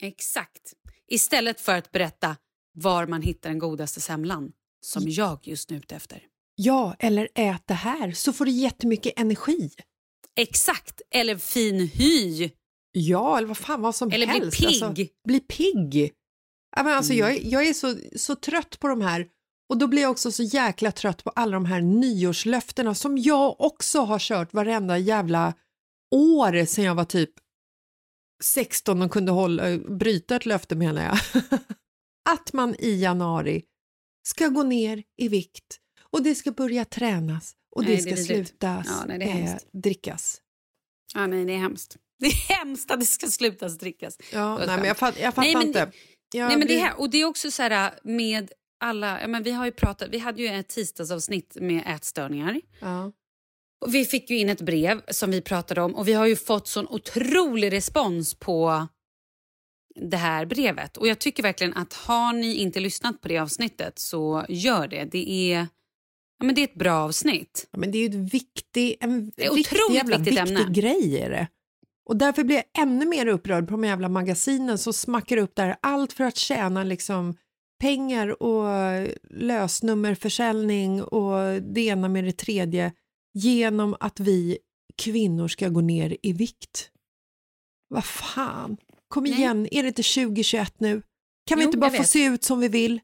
[0.00, 0.72] Exakt.
[1.08, 2.36] Istället för att berätta
[2.74, 6.22] var man hittar den godaste semlan som jag just nu är ute efter.
[6.56, 9.70] Ja, eller ät det här så får du jättemycket energi.
[10.36, 12.50] Exakt, eller fin hy.
[12.92, 14.58] Ja, eller vad fan vad som Eller bli helst.
[14.58, 14.66] pigg.
[14.66, 14.94] Alltså,
[15.28, 16.12] bli pigg.
[16.76, 17.26] Ja, men alltså, Mm.
[17.26, 19.26] jag, jag är så, så trött på de här
[19.68, 23.60] och då blir jag också så jäkla trött på alla de här nyårslöftena som jag
[23.60, 25.54] också har kört varenda jävla
[26.14, 27.30] år sedan jag var typ
[28.44, 31.18] 16 och kunde hålla, bryta ett löfte menar jag.
[32.30, 33.62] Att man i januari
[34.28, 35.78] ska gå ner i vikt
[36.10, 38.48] och det ska börja tränas och Nej, det det ska vidrigt.
[38.48, 40.40] slutas Ja, nej, det eh, drickas.
[41.14, 41.96] Ja, nej, det är hemskt.
[42.18, 44.18] Det är hemskt att det ska slutas drickas.
[44.32, 45.90] Ja, nej, men jag, fatt, jag fattar Nej, men inte.
[46.34, 49.20] Jag Nej, men det här, och det är också så här med alla...
[49.20, 52.60] Ja, men vi, har ju pratat, vi hade ju ett tisdagsavsnitt med ätstörningar.
[52.80, 53.12] ja.
[53.80, 56.36] Och vi fick ju in ett brev som vi pratade om och vi har ju
[56.36, 58.86] fått sån otrolig respons på
[60.00, 60.96] det här brevet.
[60.96, 65.04] Och jag tycker verkligen att har ni inte lyssnat på det avsnittet så gör det.
[65.04, 65.66] Det är,
[66.38, 67.68] ja, men det är ett bra avsnitt.
[67.70, 70.58] Ja, men det är ju ett viktig, en Det är viktig otroligt jävla viktigt viktig
[70.60, 70.72] ämne.
[70.72, 71.48] grej är det.
[72.08, 75.76] Och därför blir jag ännu mer upprörd på de jävla magasinen som smackar upp där
[75.82, 77.36] allt för att tjäna liksom
[77.80, 78.66] pengar och
[79.30, 82.92] lösnummerförsäljning och det ena med det tredje
[83.34, 84.58] genom att vi
[84.96, 86.90] kvinnor ska gå ner i vikt.
[87.88, 88.76] Vad fan,
[89.08, 89.32] kom Nej.
[89.32, 91.02] igen, är det inte 2021 nu?
[91.46, 93.00] Kan vi Jo, inte bara få se ut som vi vill?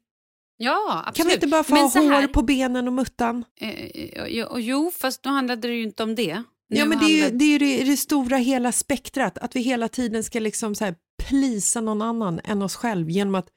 [0.57, 1.17] Ja, absolut.
[1.17, 3.45] Kan vi inte bara få ha hår på benen och muttan?
[3.61, 6.43] Eh, jo, och jo, fast då handlade det ju inte om det.
[6.69, 9.61] Ja, Nu men det är ju det, är det, det stora hela spektrat, att vi
[9.61, 10.95] hela tiden ska liksom så här
[11.29, 13.49] plisa någon annan än oss själv genom att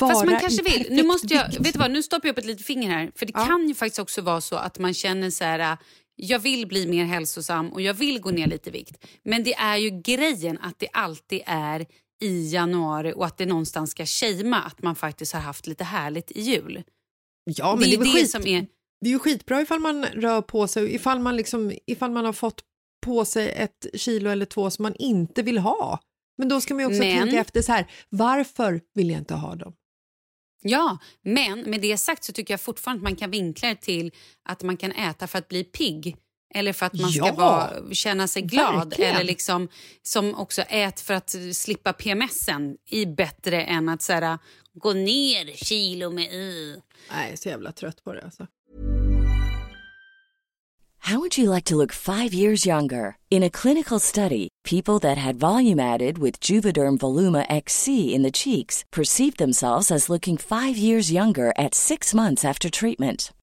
[0.00, 0.86] vara Fast man kanske vill.
[0.90, 3.10] Nu, måste jag, vet du vad, nu stoppar jag upp ett litet finger här.
[3.16, 3.46] För det Ja.
[3.46, 5.76] kan ju faktiskt också vara så att man känner så här...
[6.16, 9.04] jag vill bli mer hälsosam och jag vill gå ner lite i vikt.
[9.24, 11.86] Men det är ju grejen att det alltid är
[12.20, 16.30] i januari och att det någonstans ska shamea att man faktiskt har haft lite härligt
[16.30, 16.82] i jul.
[17.44, 18.66] Ja, men det, är det, skit, som är...
[19.00, 22.32] det är ju skitbra ifall man rör på sig, ifall man, liksom, ifall man har
[22.32, 22.64] fått
[23.06, 26.00] på sig ett kilo eller två som man inte vill ha.
[26.38, 27.18] Men då ska man också men...
[27.18, 29.72] tänka efter så här, varför vill jag inte ha dem?
[30.62, 34.12] Ja, men med det sagt så tycker jag fortfarande att man kan vinkla det till
[34.48, 36.16] att man kan äta för att bli pigg
[36.54, 38.88] eller för att man ska ja, vara, känna sig glad.
[38.88, 39.14] Verkligen.
[39.14, 39.68] Eller liksom,
[40.02, 44.38] som också ät för att slippa PMSen i bättre än att så här,
[44.74, 46.76] gå ner kilo med i.
[47.10, 48.22] Nej, är så jävla trött på det.
[48.22, 48.46] Alltså.
[51.02, 53.16] How would you like to look five years younger?
[53.30, 58.30] In a clinical study, people that had volume added with Juvederm Voluma XC in the
[58.30, 63.32] cheeks perceived themselves as looking five years younger at six months after treatment.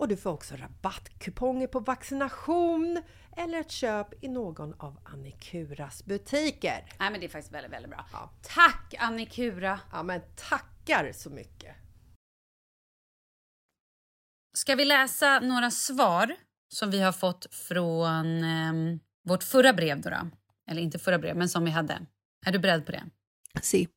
[0.00, 3.02] och du får också rabattkuponger på vaccination
[3.36, 6.84] eller ett köp i någon av Annikuras butiker.
[6.98, 8.06] Nej, men det är faktiskt väldigt, väldigt bra.
[8.12, 8.30] Ja.
[8.42, 9.80] Tack Annikura!
[9.92, 11.76] Ja, men tackar så mycket!
[14.56, 16.36] Ska vi läsa några svar
[16.68, 18.72] som vi har fått från eh,
[19.24, 20.30] vårt förra brev då, då?
[20.70, 22.06] Eller inte förra brev, men som vi hade.
[22.46, 23.04] Är du beredd på det?
[23.62, 23.88] Si.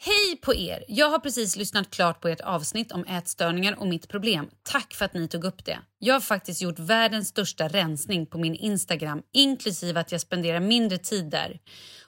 [0.00, 0.84] Hej på er!
[0.88, 4.50] Jag har precis lyssnat klart på ert avsnitt om ätstörningar och mitt problem.
[4.62, 5.78] Tack för att ni tog upp det.
[5.98, 10.98] Jag har faktiskt gjort världens största rensning på min Instagram inklusive att jag spenderar mindre
[10.98, 11.58] tid där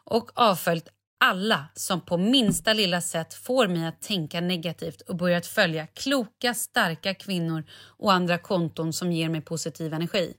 [0.04, 0.88] och avföljt
[1.20, 6.54] alla som på minsta lilla sätt får mig att tänka negativt och börjat följa kloka,
[6.54, 7.64] starka kvinnor
[7.98, 10.34] och andra konton som ger mig positiv energi.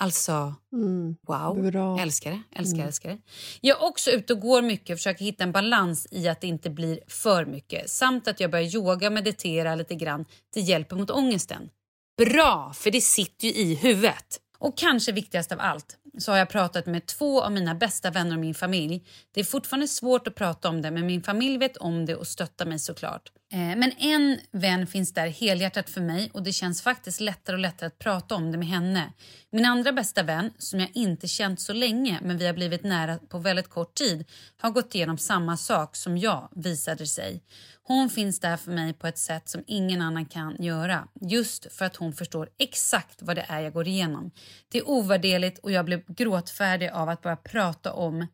[0.00, 1.16] Alltså, Mm.
[1.28, 1.70] wow.
[1.70, 1.98] Bra.
[2.00, 2.86] Älskar det, älskar, Mm.
[2.86, 3.18] älskar det.
[3.60, 6.46] Jag är också ute och går mycket och försöker hitta en balans i att det
[6.46, 7.90] inte blir för mycket.
[7.90, 11.70] Samt att jag börjar yoga och meditera lite grann till hjälp mot ångesten.
[12.18, 14.40] Bra, för det sitter ju i huvudet.
[14.58, 18.34] Och kanske viktigast av allt så har jag pratat med två av mina bästa vänner
[18.36, 19.04] och min familj.
[19.34, 22.26] Det är fortfarande svårt att prata om det men min familj vet om det och
[22.26, 23.32] stöttar mig såklart.
[23.52, 27.60] Eh, men en vän finns där helhjärtat för mig och det känns faktiskt lättare och
[27.60, 29.12] lättare att prata om det med henne.
[29.50, 33.18] Min andra bästa vän, som jag inte känt så länge men vi har blivit nära
[33.18, 34.24] på väldigt kort tid,
[34.56, 37.42] har gått igenom samma sak som jag visade sig.
[37.82, 41.08] Hon finns där för mig på ett sätt som ingen annan kan göra.
[41.20, 44.30] Just för att hon förstår exakt vad det är jag går igenom.
[44.68, 48.26] Det är ovärderligt och jag blev gråtfärdig av att bara prata om,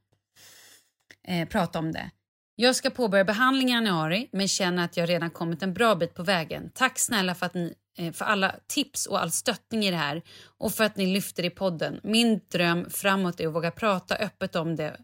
[1.29, 2.11] eh, prata om det.
[2.57, 6.15] Jag ska påbörja behandling i januari men känner att jag redan kommit en bra bit
[6.15, 6.71] på vägen.
[6.75, 10.23] Tack snälla för, att ni, eh, för alla tips och all stöttning i det här
[10.59, 12.01] och för att ni lyfter i podden.
[12.03, 14.97] Min dröm framåt är att våga prata öppet om det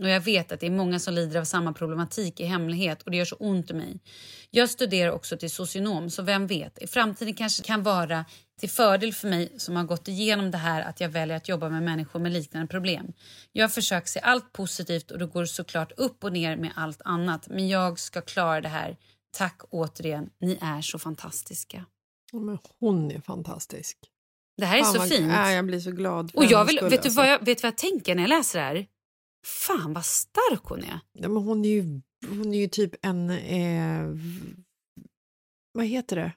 [0.00, 3.10] och jag vet att det är många som lider av samma problematik i hemlighet och
[3.10, 4.00] det gör så ont i mig.
[4.50, 8.24] Jag studerar också till socionom så vem vet, i framtiden kanske kan vara
[8.58, 11.68] till fördel för mig som har gått igenom det här att jag väljer att jobba
[11.68, 13.12] med människor med liknande problem.
[13.52, 17.48] Jag försöker se allt positivt och det går såklart upp och ner med allt annat
[17.48, 18.96] men jag ska klara det här.
[19.30, 21.84] Tack återigen, ni är så fantastiska.
[22.32, 23.98] Men hon är fantastisk.
[24.56, 25.32] Det här är Fan så vad- fint.
[25.32, 26.32] Ja, jag blir så glad.
[26.34, 27.20] och jag vill, skull, vet, du alltså.
[27.20, 28.86] vad jag, vet du vad jag tänker när jag läser det här?
[29.46, 31.00] Fan vad stark hon är.
[31.12, 33.30] Ja, men hon, är ju, hon är ju typ en...
[33.30, 34.08] Eh,
[35.72, 36.32] vad heter det?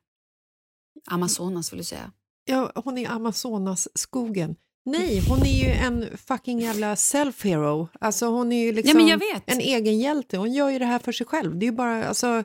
[1.07, 2.11] Amazonas vill du säga.
[2.45, 4.55] Ja, hon är Amazonas-skogen.
[4.85, 7.87] Nej, hon är ju en fucking jävla self-hero.
[7.99, 9.43] Alltså hon är ju liksom vet.
[9.45, 10.37] en egen hjälte.
[10.37, 11.59] Hon gör ju det här för sig själv.
[11.59, 12.43] Det är ju bara, alltså,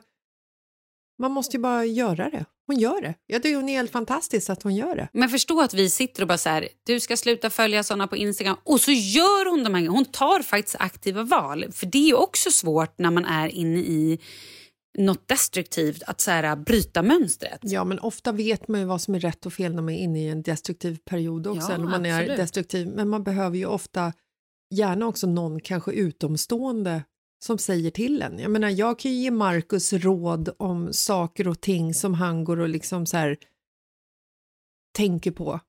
[1.19, 2.45] man måste ju bara göra det.
[2.67, 3.13] Hon gör det.
[3.27, 5.09] Jag tycker hon är helt fantastisk att hon gör det.
[5.13, 8.17] Men förstå att vi sitter och bara så här, du ska sluta följa såna på
[8.17, 11.65] Instagram och så gör hon de här Hon tar faktiskt aktiva val.
[11.71, 14.19] För det är ju också svårt när man är inne i
[14.97, 17.59] något destruktivt att så här, bryta mönstret.
[17.61, 19.99] Ja, men ofta vet man ju vad som är rätt och fel när man är
[19.99, 21.69] inne i en destruktiv period också.
[21.69, 22.87] Ja, eller man är destruktiv.
[22.87, 24.13] Men man behöver ju ofta,
[24.75, 27.03] gärna också någon kanske utomstående
[27.45, 28.39] som säger till en.
[28.39, 32.59] Jag menar, jag kan ju ge Markus råd om saker och ting som han går
[32.59, 33.37] och liksom så här
[34.95, 35.59] tänker på.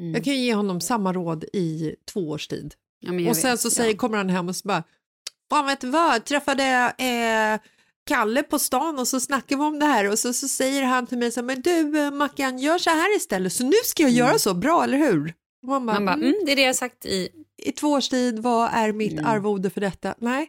[0.00, 0.14] Mm.
[0.14, 2.74] Jag kan ju ge honom samma råd i två års tid.
[3.00, 3.98] Ja, Och sen vet, så säger, ja.
[3.98, 4.84] kommer han hem och så bara,
[5.50, 7.60] fan vet du vad, jag träffade eh,
[8.10, 11.06] Kalle på stan och så snackar vi om det här och så, så säger han
[11.06, 14.02] till mig så här, men du eh, Mackan, gör så här istället, så nu ska
[14.02, 15.34] jag göra så, bra eller hur?
[15.62, 17.28] Och man bara, Man bara, mm, mm, det är det jag har sagt i...
[17.62, 19.26] i två års tid, vad är mitt Mm.
[19.26, 20.14] arvode för detta?
[20.18, 20.48] Nej.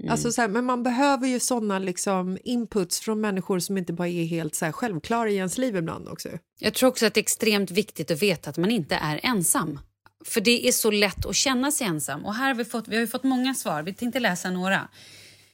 [0.00, 0.12] Mm.
[0.12, 4.08] Alltså så här, men man behöver ju sådana liksom inputs från människor som inte bara
[4.08, 6.28] är helt så här självklara i ens liv ibland också.
[6.58, 9.80] Jag tror också att det är extremt viktigt att veta att man inte är ensam.
[10.24, 12.24] För det är så lätt att känna sig ensam.
[12.24, 13.82] Och här har vi, fått, vi har fått många svar.
[13.82, 14.88] Vi tänkte läsa några.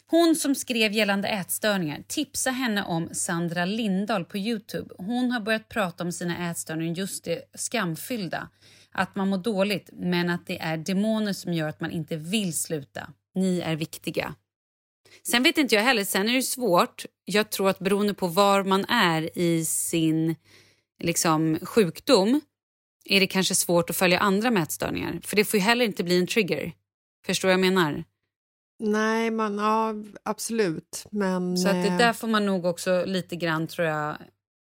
[0.08, 4.94] Hon som skrev gällande ätstörningar, tipsa henne om Sandra Lindahl på Youtube.
[4.98, 8.48] Hon har börjat prata om sina ätstörningar, just det skamfyllda.
[8.92, 12.58] Att man mår dåligt, men att det är demoner som gör att man inte vill
[12.58, 13.10] sluta.
[13.34, 14.34] Ni är viktiga.
[15.22, 17.04] Sen vet inte jag heller, sen är det svårt.
[17.24, 20.36] Jag tror att beroende på var man är i sin
[21.02, 22.40] liksom, sjukdom
[23.04, 25.20] är det kanske svårt att följa andra mätstörningar.
[25.22, 26.72] För det får ju heller inte bli en trigger.
[27.26, 28.04] Förstår vad jag menar?
[28.78, 31.06] Nej, man, ja, absolut.
[31.10, 34.16] Men, Så att det eh, där får man nog också lite grann tror jag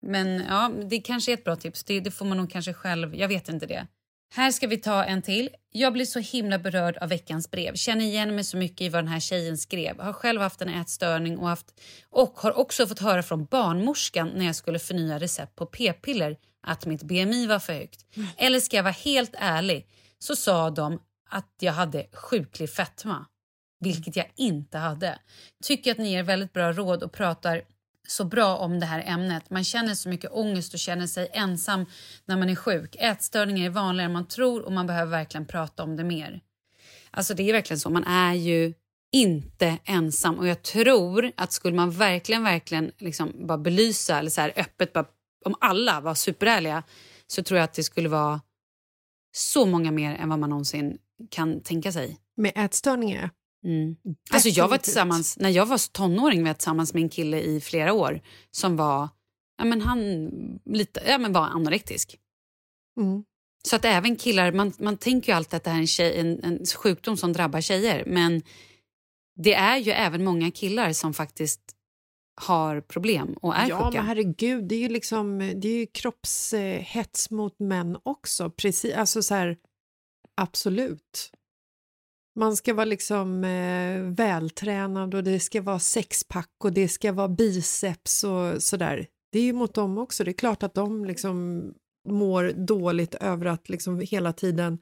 [0.01, 1.83] Men ja, det kanske är ett bra tips.
[1.83, 3.15] Det, det får man nog kanske själv...
[3.15, 3.87] Jag vet inte det.
[4.33, 5.49] Här ska vi ta en till.
[5.71, 7.75] Jag blir så himla berörd av veckans brev.
[7.75, 9.99] Känner igen mig så mycket i vad den här tjejen skrev.
[9.99, 14.45] Har själv haft en ätstörning och, haft, och har också fått höra från barnmorskan när
[14.45, 18.05] jag skulle förnya recept på p-piller att mitt BMI var för högt.
[18.37, 19.87] Eller ska jag vara helt ärlig
[20.19, 20.99] så sa de
[21.29, 23.25] att jag hade sjuklig fetma,
[23.81, 25.19] vilket jag inte hade.
[25.63, 27.61] Tycker att ni ger väldigt bra råd och pratar
[28.07, 29.49] så bra om det här ämnet.
[29.49, 31.85] Man känner så mycket ångest och känner sig ensam
[32.25, 32.95] när man är sjuk.
[32.99, 36.41] Ätstörningar är vanligare än man tror och man behöver verkligen prata om det mer.
[37.11, 38.73] Alltså det är verkligen så, man är ju
[39.11, 44.41] inte ensam och jag tror att skulle man verkligen, verkligen liksom bara belysa eller så
[44.41, 45.05] här öppet, bara,
[45.45, 46.83] om alla var superärliga
[47.27, 48.41] så tror jag att det skulle vara
[49.31, 50.97] så många mer än vad man någonsin
[51.29, 52.17] kan tänka sig.
[52.37, 53.29] Med ätstörningar?
[53.65, 53.95] Mm.
[54.31, 57.61] Alltså jag var tillsammans, när jag var tonåring var jag tillsammans med en kille i
[57.61, 59.09] flera år som var,
[59.57, 60.19] ja, men han
[60.65, 62.17] lite, ja, men var anorektisk.
[62.99, 63.23] Mm.
[63.63, 66.19] Så att även killar, man, man tänker ju alltid att det här är en, tjej,
[66.19, 68.41] en, en sjukdom som drabbar tjejer men
[69.35, 71.61] det är ju även många killar som faktiskt
[72.41, 73.97] har problem och är ja, sjuka.
[73.97, 78.49] Men herregud, det är ju liksom det är ju kroppshets mot män också.
[78.49, 79.57] Precis, alltså så här,
[80.35, 81.31] absolut.
[82.35, 87.27] Man ska vara liksom eh, vältränad och det ska vara sexpack och det ska vara
[87.27, 89.07] biceps och sådär.
[89.31, 90.23] Det är ju mot dem också.
[90.23, 91.63] Det är klart att de liksom
[92.09, 94.77] mår dåligt över att liksom hela tiden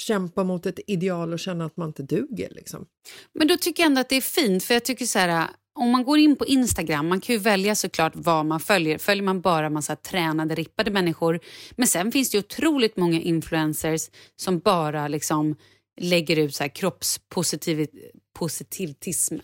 [0.00, 2.50] kämpa mot ett ideal och känna att man inte duger.
[2.50, 2.86] Liksom.
[3.34, 5.48] Men då tycker jag ändå att det är fint, för jag tycker så här, eh,
[5.78, 8.98] om man går in på Instagram, man kan ju välja såklart vad man följer.
[8.98, 11.40] Följer man bara massa tränade, rippade människor,
[11.76, 15.56] men sen finns det otroligt många influencers som bara liksom
[15.96, 19.36] lägger ut så här kroppspositivitism,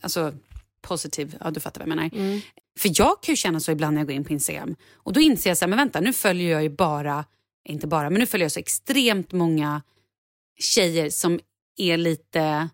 [0.00, 0.34] alltså
[0.80, 2.10] positiv, ja du fattar vad jag menar.
[2.14, 2.40] Mm.
[2.78, 5.20] För jag kan ju känna så ibland när jag går in på Instagram och då
[5.20, 7.24] inser jag så här, men vänta nu följer jag ju bara,
[7.68, 9.82] inte bara, men nu följer jag så extremt många
[10.58, 11.40] tjejer som
[11.76, 12.68] är lite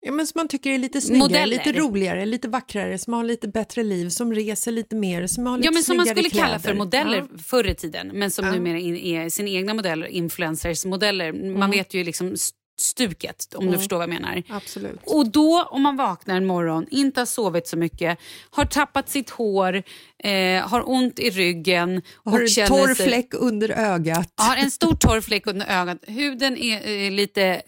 [0.00, 1.46] Ja, men som man tycker är lite snyggare, Modeller.
[1.46, 5.56] lite roligare, lite vackrare, som har lite bättre liv, som reser lite mer, som har
[5.56, 6.46] lite Ja, men som man skulle kläder.
[6.46, 7.38] kalla för modeller ja.
[7.38, 8.52] förr i tiden, men som ja.
[8.52, 11.32] numera är sina egna modeller, influencers modeller.
[11.32, 11.70] Man mm.
[11.70, 12.36] vet ju liksom
[12.80, 13.72] stuket om mm.
[13.72, 14.42] du förstår vad jag menar.
[14.48, 15.00] Absolut.
[15.04, 18.18] Och då om man vaknar en morgon, inte har sovit så mycket,
[18.50, 19.82] har tappat sitt hår,
[20.18, 22.02] eh, har ont i ryggen.
[22.24, 24.32] Har en torr sig, fläck under ögat.
[24.36, 25.98] Har en stor torr fläck under ögat.
[26.06, 27.62] Huden är eh, lite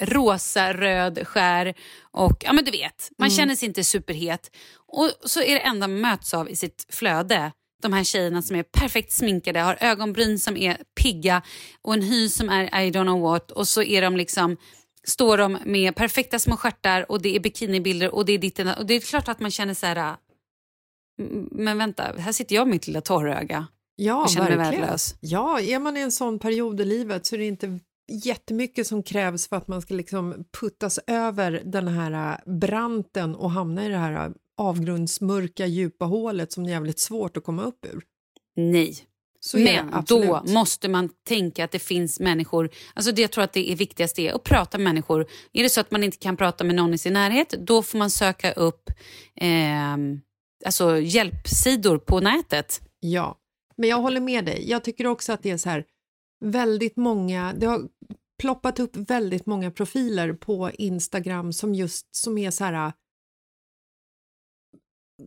[0.00, 3.36] rosa, röd, skär och ja men du vet, man mm.
[3.36, 4.50] känner sig inte superhet.
[4.88, 8.56] Och så är det enda man möts av i sitt flöde de här tjejerna som
[8.56, 11.42] är perfekt sminkade, har ögonbryn som är pigga
[11.82, 14.56] och en hy som är I don't know what och så är de liksom
[15.04, 18.86] står de med perfekta små stjärtar och det är bikinibilder och det är ditt och
[18.86, 20.16] det är klart att man känner så här
[21.50, 23.66] men vänta, här sitter jag med mitt lilla torröga.
[23.96, 24.70] Ja, jag känner verkligen.
[24.70, 25.14] mig värdelös.
[25.20, 29.02] Ja, är man i en sån period i livet så är det inte jättemycket som
[29.02, 33.96] krävs för att man ska liksom puttas över den här branten och hamna i det
[33.96, 38.02] här avgrundsmörka djupa hålet som är jävligt svårt att komma upp ur.
[38.56, 38.96] Nej.
[39.54, 43.72] Men då måste man tänka att det finns människor, alltså det jag tror att det
[43.72, 45.26] är viktigast är att prata med människor.
[45.52, 47.98] Är det så att man inte kan prata med någon i sin närhet, då får
[47.98, 48.90] man söka upp
[49.34, 49.96] eh,
[50.64, 52.80] alltså hjälpsidor på nätet.
[53.00, 53.38] Ja,
[53.76, 54.70] men jag håller med dig.
[54.70, 55.84] Jag tycker också att det är så här
[56.44, 57.80] väldigt många, det har
[58.38, 62.92] ploppat upp väldigt många profiler på Instagram som just som är så här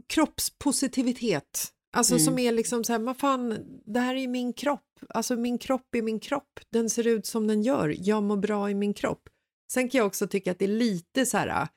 [0.07, 1.73] kroppspositivitet.
[1.93, 2.25] Alltså mm.
[2.25, 4.99] som är liksom så här, vad fan, det här är min kropp.
[5.09, 6.59] Alltså min kropp är min kropp.
[6.69, 7.95] Den ser ut som den gör.
[7.99, 9.29] Jag mår bra i min kropp.
[9.71, 11.67] Sen kan jag också tycka att det är lite så här,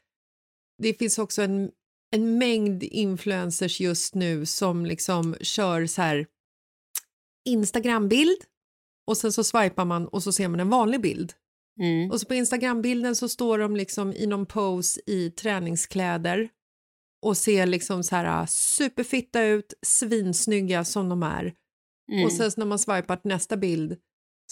[0.83, 1.71] det finns också en,
[2.15, 6.27] en mängd influencers just nu som liksom kör så här
[7.45, 8.39] Instagrambild
[9.07, 11.33] och sen så swipar man och så ser man en vanlig bild.
[11.81, 12.11] Mm.
[12.11, 16.49] Och så på Instagrambilden så står de liksom i någon pose i träningskläder
[17.23, 21.55] och ser liksom så här äh, superfitta ut, svinsnygga som de är.
[22.13, 22.25] Mm.
[22.25, 23.97] Och sen när man swipar till nästa bild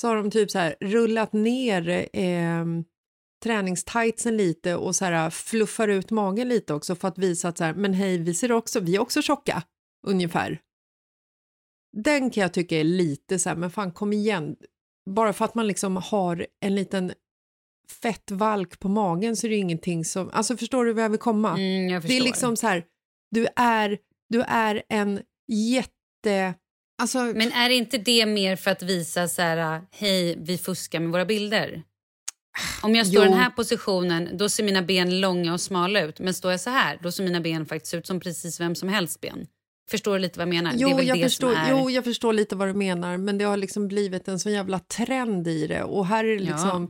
[0.00, 2.64] så har de typ så här rullat ner eh,
[3.42, 7.58] träningstightsen lite och så här äh, fluffar ut magen lite också för att visa att
[7.58, 9.62] så här, men hej, vi ser också, vi är också tjocka,
[10.06, 10.60] ungefär.
[11.96, 14.56] Den kan jag tycka är lite så här, men fan kom igen,
[15.10, 17.12] bara för att man liksom har en liten
[17.90, 21.18] fett valk på magen så är det ingenting som, alltså förstår du vad jag vill
[21.18, 21.50] komma?
[21.50, 22.84] Mm, det är liksom så här,
[23.30, 26.54] du är, du är en jätte,
[27.02, 27.18] alltså.
[27.18, 31.24] Men är inte det mer för att visa så här, hej vi fuskar med våra
[31.24, 31.82] bilder?
[32.82, 36.20] Om jag står i den här positionen då ser mina ben långa och smala ut
[36.20, 38.88] men står jag så här då ser mina ben faktiskt ut som precis vem som
[38.88, 39.46] helst ben.
[39.90, 40.72] Förstår du lite vad jag menar?
[40.76, 41.70] Jo, jag förstår, är...
[41.70, 44.78] jo, jag förstår lite vad du menar, men det har liksom blivit en sån jävla
[44.78, 45.82] trend i det.
[45.82, 46.88] Och här är det Ja.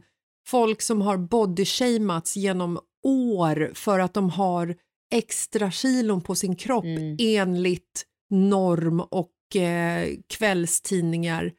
[0.51, 4.77] Folk som har bodyshamats genom år för att de har
[5.15, 7.17] extra kilon på sin kropp Mm.
[7.21, 11.53] enligt norm och eh, kvällstidningar.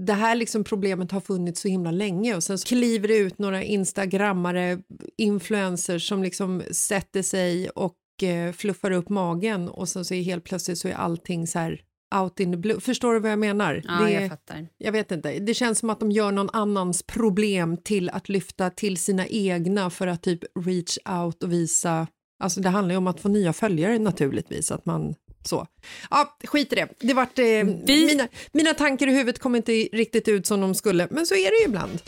[0.00, 3.38] Det här liksom problemet har funnits så himla länge och sen så kliver det ut
[3.38, 4.78] några instagrammare,
[5.18, 10.44] influencers som liksom sätter sig och eh, fluffar upp magen och sen så är helt
[10.44, 11.80] plötsligt så är allting så här
[12.22, 12.80] out in the blue.
[12.80, 13.82] Förstår du vad jag menar?
[13.84, 14.68] Ja, det, jag fattar.
[14.78, 15.38] jag vet inte.
[15.38, 19.90] Det känns som att de gör någon annans problem till att lyfta till sina egna
[19.90, 22.06] för att typ reach out och visa.
[22.42, 25.66] Alltså det handlar ju om att få nya följare naturligtvis, att man så.
[26.10, 26.88] Ja, skit i det.
[27.00, 30.74] det vart, eh, Vi- mina, mina tankar i huvudet kom inte riktigt ut som de
[30.74, 32.00] skulle, men så är det ju ibland.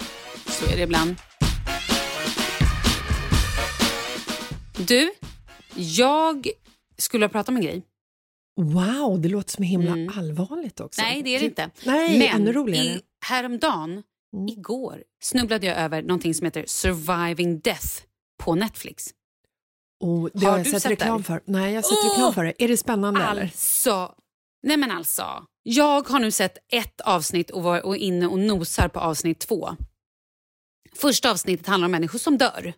[0.46, 1.14] Så är det ibland.
[4.78, 5.10] Du,
[5.74, 6.48] jag
[6.98, 7.82] skulle prata om en grej.
[8.56, 10.18] Wow, det låter som himla Mm.
[10.18, 11.02] allvarligt också.
[11.02, 11.70] Nej, det är det inte.
[11.84, 12.86] Nej, Men ännu roligare.
[12.86, 14.02] I, häromdagen,
[14.50, 17.86] igår, snubblade jag över någonting som heter Surviving Death
[18.42, 19.04] på Netflix.
[20.00, 21.24] Oh, det Har har jag sett sett reklam det?
[21.24, 21.42] för.
[21.44, 22.10] Nej, jag har sett Åh!
[22.12, 22.64] reklam för det.
[22.64, 23.42] Är det spännande eller?
[23.42, 24.14] Alltså,
[24.62, 25.44] nej men alltså.
[25.62, 29.68] Jag har nu sett ett avsnitt och var och inne och nosar på avsnitt två.
[30.94, 32.72] Första avsnittet handlar om människor som dör.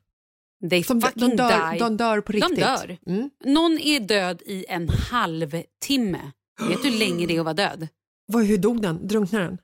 [0.70, 1.78] They Som, fucking de, dör, die.
[1.78, 2.58] de dör på De riktigt.
[2.58, 2.98] dör.
[3.06, 3.30] Mm.
[3.44, 6.32] Någon är död i en halvtimme.
[6.68, 7.88] Vet du hur länge det är att vara död?
[8.26, 9.06] Vad, hur dog den?
[9.08, 9.58] Drunknade den?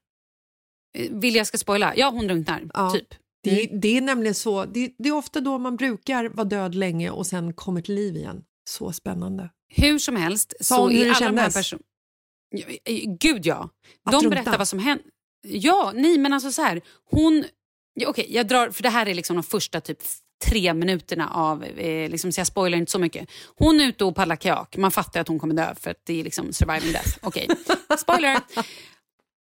[0.99, 1.93] Eh, Vill jag ska spoila?
[1.97, 2.63] Ja, hon drunknar.
[2.75, 2.91] Ja.
[2.91, 3.09] Typ.
[3.43, 7.11] Det, det är nämligen så, det, det är ofta då man brukar vara död länge
[7.11, 8.43] och sen kommer till liv igen.
[8.71, 9.51] Så spännande.
[9.69, 11.55] Hur som helst Sa så hon hur det de kändes?
[11.55, 11.85] personerna...
[13.21, 13.71] Gud ja.
[14.05, 14.31] Att De drunkna?
[14.31, 15.05] berättar vad som hände.
[15.47, 16.81] Ja, nej men alltså så här.
[17.11, 17.45] Hon...
[17.95, 18.71] Ja, Okej, jag drar...
[18.71, 19.99] För det här är liksom de första typ
[20.45, 21.65] tre minuterna av...
[21.65, 23.29] Eh, liksom, så jag spoilar inte så mycket.
[23.57, 24.77] Hon är ute och paddlar kajak.
[24.77, 27.09] Man fattar att hon kommer dö för att det är liksom surviving death.
[27.23, 27.49] Okej,
[27.99, 28.41] spoiler.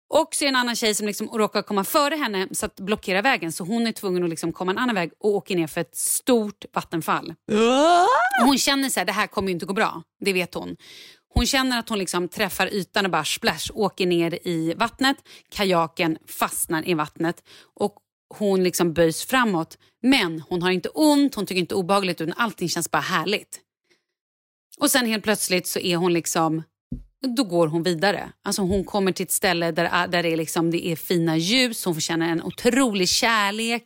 [0.09, 2.75] Och så är det en annan tjej som liksom råkar komma före henne så att
[2.79, 3.51] blockera vägen.
[3.51, 5.95] Så hon är tvungen att liksom komma en annan väg och åker ner för ett
[5.95, 7.33] stort vattenfall.
[8.41, 10.03] Och hon känner så här, det här kommer inte gå bra.
[10.25, 10.75] Det vet hon.
[11.35, 15.17] Hon känner att hon liksom träffar ytan och bara splash, åker ner i vattnet.
[15.51, 17.43] Kajaken fastnar i vattnet
[17.79, 17.95] och
[18.38, 19.77] hon liksom böjs framåt.
[20.01, 23.59] Men hon har inte ont, hon tycker inte obehagligt utan allting känns bara härligt.
[24.79, 26.63] Och sen helt plötsligt så är hon liksom
[27.27, 28.31] då går hon vidare.
[28.43, 31.38] Alltså hon kommer till ett ställe där, ah, där det, är liksom, det är fina
[31.38, 33.84] ljus, hon får känna en otrolig kärlek,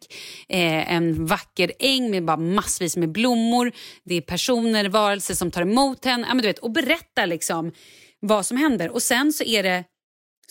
[0.50, 3.72] eh, en vacker äng med bara massvis med blommor.
[4.04, 7.72] Det är personer, varelser som tar emot henne ja, men du vet, och berättar liksom
[8.20, 8.90] vad som händer.
[8.90, 9.84] Och sen så är det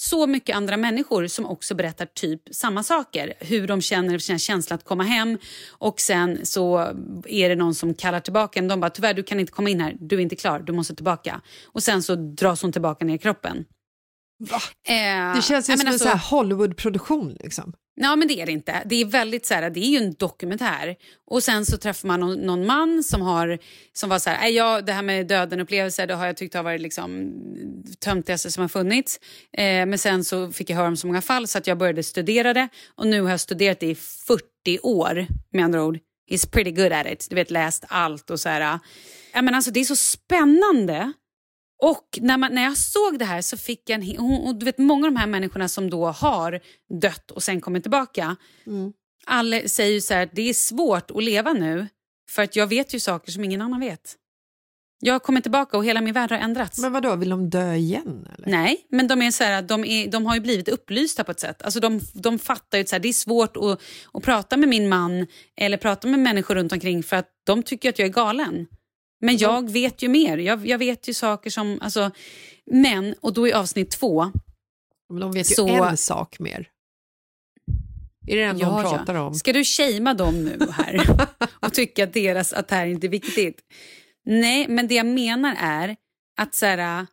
[0.01, 3.33] så mycket andra människor som också berättar typ samma saker.
[3.41, 5.39] Hur de känner sina känsla att komma hem.
[5.71, 6.79] Och sen så
[7.27, 8.69] är det någon som kallar tillbaka en.
[8.69, 10.95] De bara, tyvärr du kan inte komma in här, du är inte klar, du måste
[10.95, 11.41] tillbaka.
[11.67, 13.65] Och sen så dras hon tillbaka ner i kroppen.
[14.89, 17.37] Eh, Det känns ju som en alltså- så här Hollywood-produktion.
[17.41, 17.73] Liksom.
[17.99, 18.83] Ja, men det är det inte.
[18.87, 20.97] Det är väldigt så här, det är ju en dokumentär.
[21.27, 23.59] Och sen så träffar man någon, någon man som har
[23.93, 26.63] som var så här, äh, ja, det här med döden-upplevelser det har jag tyckt har
[26.63, 27.33] varit liksom
[28.01, 29.21] töntigaste som har funnits.
[29.53, 32.03] Eh, men sen så fick jag höra om så många fall så att jag började
[32.03, 32.69] studera det.
[32.95, 34.45] Och nu har jag studerat det i 40
[34.83, 35.99] år med andra ord.
[36.31, 37.27] He's pretty good at it.
[37.31, 38.79] Du vet, läst allt och så här.
[39.33, 41.13] Ja, men alltså, det är så spännande.
[41.83, 44.19] Och när, man, när jag såg det här så fick jag en...
[44.19, 46.61] Och, du vet, många av de här människorna som då har
[47.01, 48.37] dött och sen kommer tillbaka.
[49.27, 51.89] Alla säger ju så här, det är svårt att leva nu
[52.31, 54.17] för att jag vet ju saker som ingen annan vet.
[55.01, 56.79] Jag kommit tillbaka och hela min värld har ändrats.
[56.79, 58.29] Men vad då vill de dö igen?
[58.35, 58.49] Eller?
[58.49, 61.41] Nej, men de, är så här, de, är, de har ju blivit upplysta på ett
[61.41, 61.63] sätt.
[61.63, 63.81] Alltså de, de fattar ju att det är svårt att,
[64.13, 67.89] att prata med min man eller prata med människor runt omkring för att de tycker
[67.89, 68.67] att jag är galen.
[69.21, 70.39] Men jag vet ju mer.
[70.39, 71.79] Jag, jag vet ju saker som...
[71.83, 72.11] Alltså,
[72.71, 74.31] men, och då i avsnitt två...
[75.09, 76.69] Men de vet ju Så- en sak mer.
[78.27, 79.35] Är det den de pratar om?
[79.35, 81.27] Ska du shamea dem nu här
[81.61, 83.61] och tycka att deras att det här inte är viktigt?
[84.25, 85.97] Nej, men det jag menar är
[86.41, 87.07] att så här,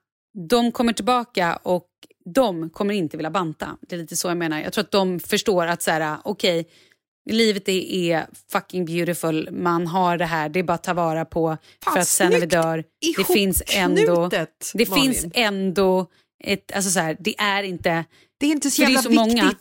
[0.49, 1.87] de kommer tillbaka och
[2.25, 3.77] de kommer inte vilja banta.
[3.81, 4.61] Det är lite så jag menar.
[4.61, 6.69] Jag tror att de förstår att så här, okej,
[7.29, 9.49] livet är, fucking beautiful.
[9.51, 12.31] Man har det här, det är bara att ta vara på Fan, för att sen
[12.31, 12.83] när vi dör,
[13.17, 14.29] det finns ändå,
[14.73, 15.03] det Malin.
[15.13, 16.07] finns ändå
[16.43, 18.05] ett, alltså så här, det är inte
[18.39, 19.27] Det är inte så jävla så viktigt.
[19.27, 19.53] många.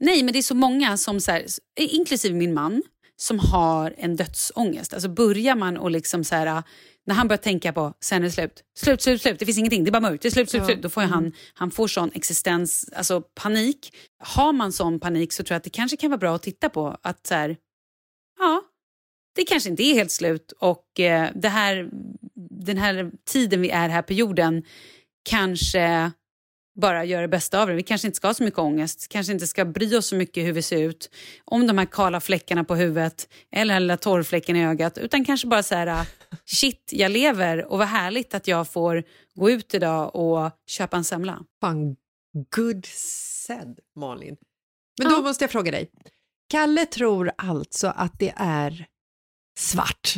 [0.00, 1.44] Nej, men det är så många, som så här,
[1.78, 2.82] inklusive min man,
[3.20, 4.94] som har en dödsångest.
[4.94, 6.62] Alltså börjar man och liksom så här,
[7.06, 9.84] när han börjar tänka på sen är det slut, slut, slut, slut, det finns ingenting,
[9.84, 10.66] det är bara mörkt, det är slut, slut, Ja.
[10.66, 10.82] slut.
[10.82, 13.96] Då får han, han får sån existens, alltså panik.
[14.18, 16.68] Har man sån panik så tror jag att det kanske kan vara bra att titta
[16.68, 17.56] på att så här,
[18.38, 18.62] ja,
[19.36, 21.90] det kanske inte är helt slut och eh, det här
[22.50, 24.62] den här tiden vi är här på jorden
[25.28, 26.12] kanske
[26.80, 27.74] bara göra det bästa av det.
[27.74, 30.44] Vi kanske inte ska ha så mycket ångest, kanske inte ska bry oss så mycket
[30.44, 31.10] hur vi ser ut,
[31.44, 35.46] om de här kala fläckarna på huvudet eller den lilla torrfläcken i ögat, utan kanske
[35.46, 36.06] bara så här,
[36.44, 39.02] shit, jag lever och vad härligt att jag får
[39.34, 41.42] gå ut idag och köpa en semla.
[41.60, 41.96] Fan,
[42.56, 42.86] good
[43.46, 44.36] said, Malin.
[44.98, 45.20] Men då Ja.
[45.22, 45.90] måste jag fråga dig.
[46.50, 48.86] Kalle tror alltså att det är
[49.58, 50.14] svart.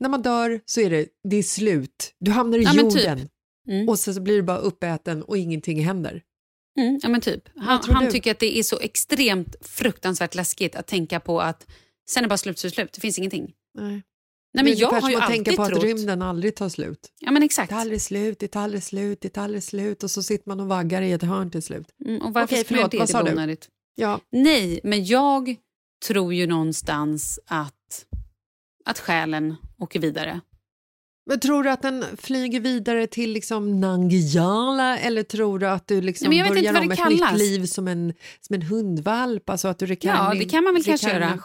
[0.00, 2.14] När man dör så är det, det är slut.
[2.20, 3.30] Du hamnar i Ja, men typ.
[3.68, 3.88] Mm.
[3.88, 6.22] och så blir du bara uppäten och ingenting händer.
[6.78, 7.48] Mm, ja, men typ.
[7.56, 11.66] Han, han tycker att det är så extremt fruktansvärt läskigt att tänka på att
[12.08, 12.92] sen är det bara slut, slut, slut.
[12.92, 13.52] Det finns ingenting.
[13.78, 14.02] Nej.
[14.54, 15.78] Nej, men jag har ju alltid tänka på trott...
[15.78, 17.12] att rymden aldrig tar slut.
[17.20, 17.68] Ja, men exakt.
[17.68, 20.48] Det tar aldrig slut, det tar aldrig slut, det tar aldrig slut och så sitter
[20.48, 21.86] man och vaggar i ett hörn till slut.
[22.04, 22.98] Mm, och varför Okej, förlåt, det?
[22.98, 23.56] vad sa du?
[23.94, 25.56] Ja, Nej, men jag
[26.06, 28.06] tror ju någonstans att,
[28.84, 30.40] att själen åker vidare.
[31.26, 36.00] Men tror du att den flyger vidare till liksom Nangijala eller tror du att du
[36.00, 37.38] liksom Nej, börjar om ett nytt kallas.
[37.38, 39.50] liv som en, som en hundvalp?
[39.50, 41.38] Alltså att du Ja, det kan man väl kanske göra.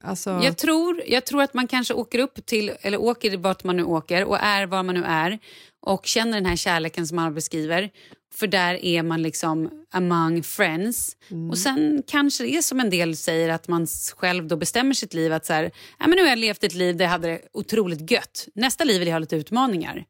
[0.00, 3.76] Alltså, Jag tror, jag tror att man kanske åker upp till, eller åker vart man
[3.76, 5.38] nu åker och är var man nu är
[5.80, 7.90] och känner den här kärleken som alla beskriver.
[8.34, 11.16] För där är man liksom among friends.
[11.30, 11.50] Mm.
[11.50, 15.14] Och sen kanske det är som en del säger att man själv då bestämmer sitt
[15.14, 17.28] liv att så här, ja, men nu har jag levt ett liv där jag hade
[17.28, 18.48] det otroligt gött.
[18.54, 20.04] Nästa liv vill jag ha lite utmaningar.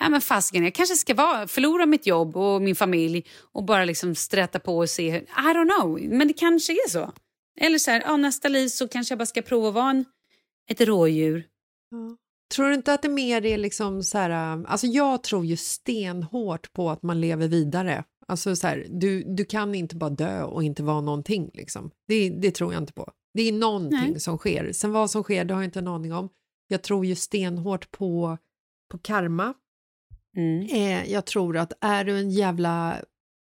[0.00, 3.84] Ja, men fasiken, jag kanske ska vara, förlora mitt jobb och min familj och bara
[3.84, 5.10] liksom sträta på och se.
[5.10, 7.12] hur- I don't know, men det kanske är så.
[7.60, 10.04] Eller så här, ja, nästa liv så kanske jag bara ska prova att vara en,
[10.70, 11.44] ett rådjur.
[12.54, 14.30] Tror du inte att det mer är liksom så här,
[14.66, 18.04] alltså jag tror ju stenhårt på att man lever vidare.
[18.28, 21.90] Alltså så här, du, du kan inte bara dö och inte vara någonting liksom.
[22.08, 23.12] Det, det tror jag inte på.
[23.34, 24.20] Det är någonting Nej.
[24.20, 24.72] som sker.
[24.72, 26.28] Sen vad som sker, det har jag inte en aning om.
[26.68, 28.38] Jag tror ju stenhårt på,
[28.90, 29.54] på karma.
[30.36, 30.62] Mm.
[30.62, 33.02] Eh, jag tror att är du en jävla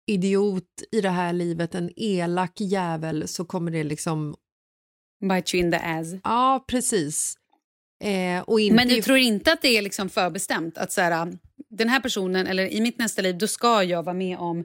[0.06, 4.34] idiot i det här livet, en elak jävel, så kommer det liksom,
[5.20, 6.06] Bite you in the ass.
[6.24, 7.38] ja precis.
[8.04, 10.78] Eh, inte Men du tror inte att det är liksom förbestämt?
[10.78, 11.32] Att så här,
[11.70, 14.64] den här personen, eller i mitt nästa liv, då ska jag vara med om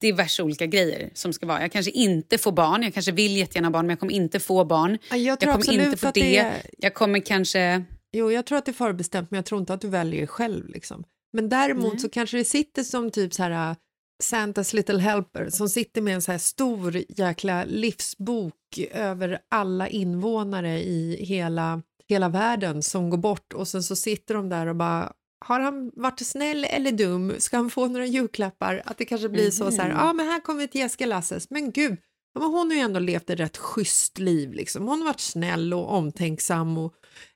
[0.00, 1.60] diverse olika grejer som ska vara.
[1.60, 4.40] Jag kanske inte får barn, jag kanske vill jättegärna ha barn men jag kommer inte
[4.40, 4.98] få barn.
[5.10, 6.20] Ja, jag Jag kommer inte få det.
[6.20, 7.84] det Jag kommer kanske...
[8.12, 10.68] Jo, jag tror att det är förbestämt, men jag tror inte att du väljer själv.
[10.68, 11.04] Liksom.
[11.32, 12.00] Men däremot Nej.
[12.00, 13.76] så kanske det sitter som typ så här uh,
[14.22, 18.54] Santas little helper som sitter med en så här stor jäkla livsbok
[18.92, 24.48] över alla invånare i hela, hela världen som går bort och sen så sitter de
[24.48, 25.12] där och bara
[25.46, 27.34] har han varit snäll eller dum?
[27.38, 28.82] Ska han få några julklappar?
[28.84, 31.72] Att det kanske blir så, så här, ja men här kommer ett Jessica Lasses, men
[31.72, 31.96] gud,
[32.34, 34.88] ja, men hon har ju ändå levt ett rätt schysst liv liksom.
[34.88, 36.94] Hon har varit snäll och omtänksam och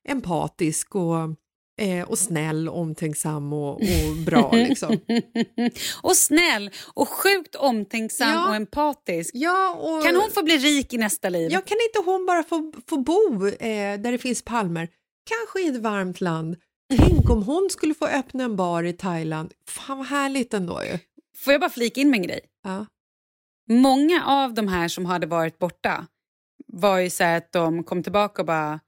[0.09, 1.17] empatisk och,
[1.79, 4.99] eh, och snäll, omtänksam och, och bra liksom.
[6.03, 8.49] och snäll och sjukt omtänksam Ja.
[8.49, 9.31] och empatisk.
[9.35, 11.51] Ja, och, Kan hon få bli rik i nästa liv?
[11.53, 14.89] ja, kan inte hon bara få, få bo eh, där det finns palmer?
[15.31, 16.57] Kanske i ett varmt land.
[16.99, 19.53] Tänk om hon skulle få öppna en bar i Thailand.
[19.69, 20.99] Fan vad härligt ändå ju.
[21.37, 22.41] Får jag bara flika in med en grej?
[22.65, 22.87] Ja.
[23.71, 26.07] Många av de här som hade varit borta
[26.67, 28.81] var ju så här att de kom tillbaka och bara...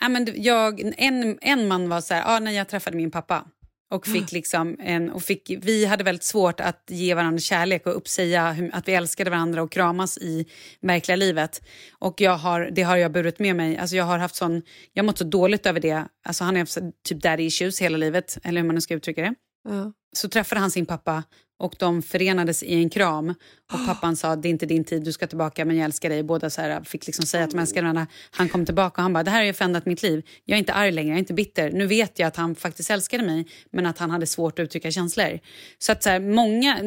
[0.00, 3.44] Ja, men jag, en, en man var så här, ah, när jag träffade min pappa
[3.90, 7.96] och fick liksom en, och fick, vi hade väldigt svårt att ge varandra kärlek och
[7.96, 10.46] uppsäga hur, att vi älskade varandra och kramas i
[10.80, 11.62] verkliga livet.
[11.98, 13.76] Och jag har, det har jag burit med mig.
[13.78, 16.04] Alltså jag har haft sån, jag mått så dåligt över det.
[16.26, 16.78] Alltså han har haft
[17.08, 19.34] typ daddy issues hela livet, eller hur man nu ska uttrycka det
[19.68, 19.92] Ja.
[20.16, 21.22] Så träffade han sin pappa
[21.58, 23.34] och de förenades i en kram.
[23.72, 26.22] Och pappan sa det är inte din tid, du ska tillbaka men jag älskar dig.
[26.22, 28.06] Båda så här, fick liksom säga att de älskar varandra.
[28.30, 30.26] Han kom tillbaka och han bara det här har ju förändrat mitt liv.
[30.44, 31.70] Jag är inte arg längre, jag är inte bitter.
[31.70, 34.90] Nu vet jag att han faktiskt älskade mig men att han hade svårt att uttrycka
[34.90, 35.40] känslor.
[35.78, 36.82] Så att så här, många,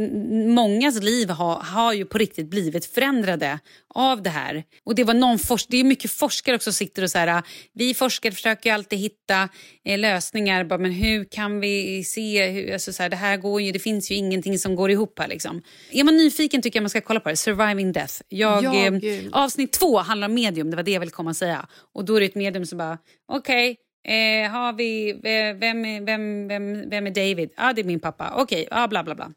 [0.53, 3.59] mångas liv har, har ju på riktigt blivit förändrade
[3.93, 4.63] av det här.
[4.83, 7.43] Och det var någon forsk det är mycket forskare också som sitter och så här,
[7.73, 9.49] vi forskare försöker alltid hitta
[9.85, 10.63] eh, lösningar.
[10.63, 13.79] Bara, men hur kan vi se, hur, alltså så här, det här går ju, det
[13.79, 15.61] finns ju ingenting som går ihop här liksom.
[15.91, 18.13] Är man nyfiken tycker jag man ska kolla på det, Surviving Death.
[18.29, 18.93] Jag, Ja, eh,
[19.31, 21.67] avsnitt två handlar om medium, det var det jag ville komma och säga.
[21.95, 22.97] Och då är det ett medium som bara,
[23.31, 27.49] okej, eh, har vi, ve- vem, är- vem, vem, vem är David?
[27.57, 28.33] Ja, ah, det är min pappa.
[28.37, 29.31] Okej, ah, bla bla bla.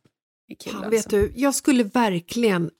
[0.64, 0.90] Kul Fan, alltså.
[0.90, 2.70] vet du, jag skulle verkligen,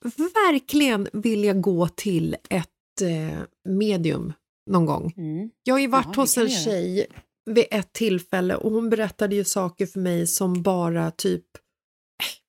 [0.51, 2.67] verkligen vilja gå till ett
[3.01, 3.39] eh,
[3.73, 4.33] medium
[4.69, 5.13] någon gång.
[5.17, 5.49] Mm.
[5.63, 7.07] Jag har ju varit Ja, hos en tjej
[7.45, 11.45] vid ett tillfälle och hon berättade ju saker för mig som bara typ,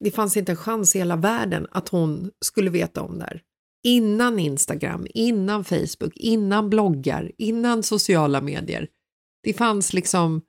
[0.01, 3.43] det fanns inte en chans i hela världen att hon skulle veta om det här.
[3.87, 8.89] Innan Instagram, innan Facebook, innan bloggar, innan sociala medier.
[9.43, 10.43] Det fanns liksom,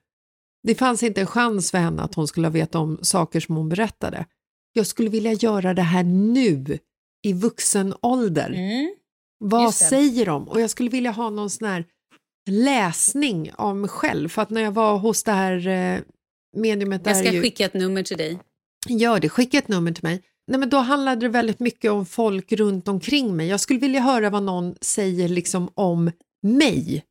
[0.62, 3.68] Det fanns inte en chans för henne att hon skulle veta om saker som hon
[3.68, 4.26] berättade.
[4.72, 6.78] Jag skulle vilja göra det här nu,
[7.22, 8.50] i vuxen ålder.
[8.50, 8.94] Mm.
[9.38, 10.48] Vad säger de?
[10.48, 11.84] Och jag skulle vilja ha någon sån här
[12.46, 14.28] läsning av mig själv.
[14.28, 16.00] För att när jag var hos det här eh,
[16.56, 17.02] mediumet...
[17.04, 18.38] Jag ska ju, skicka ett nummer till dig.
[18.88, 20.22] Gör det, skicka ett nummer till mig.
[20.48, 23.48] Nej, men då handlade det väldigt mycket om folk runt omkring mig.
[23.48, 26.10] Jag skulle vilja höra vad någon säger liksom om
[26.42, 27.04] mig.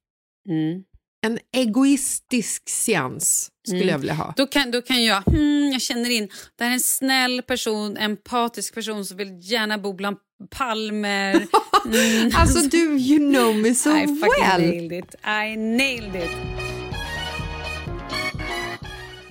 [0.50, 0.84] Mm.
[1.26, 3.92] En egoistisk seans skulle Mm.
[3.92, 4.34] jag vilja ha.
[4.38, 7.98] Då kan, då kan jag, hmm, jag känner in, det här är en snäll person,
[7.98, 10.18] empatisk person som vill gärna bo bland
[10.50, 11.34] palmer.
[11.86, 12.32] Mm.
[12.36, 14.62] Alltså du, you know me so I fucking well.
[14.62, 15.16] nailed it.
[15.26, 16.32] I nailed it.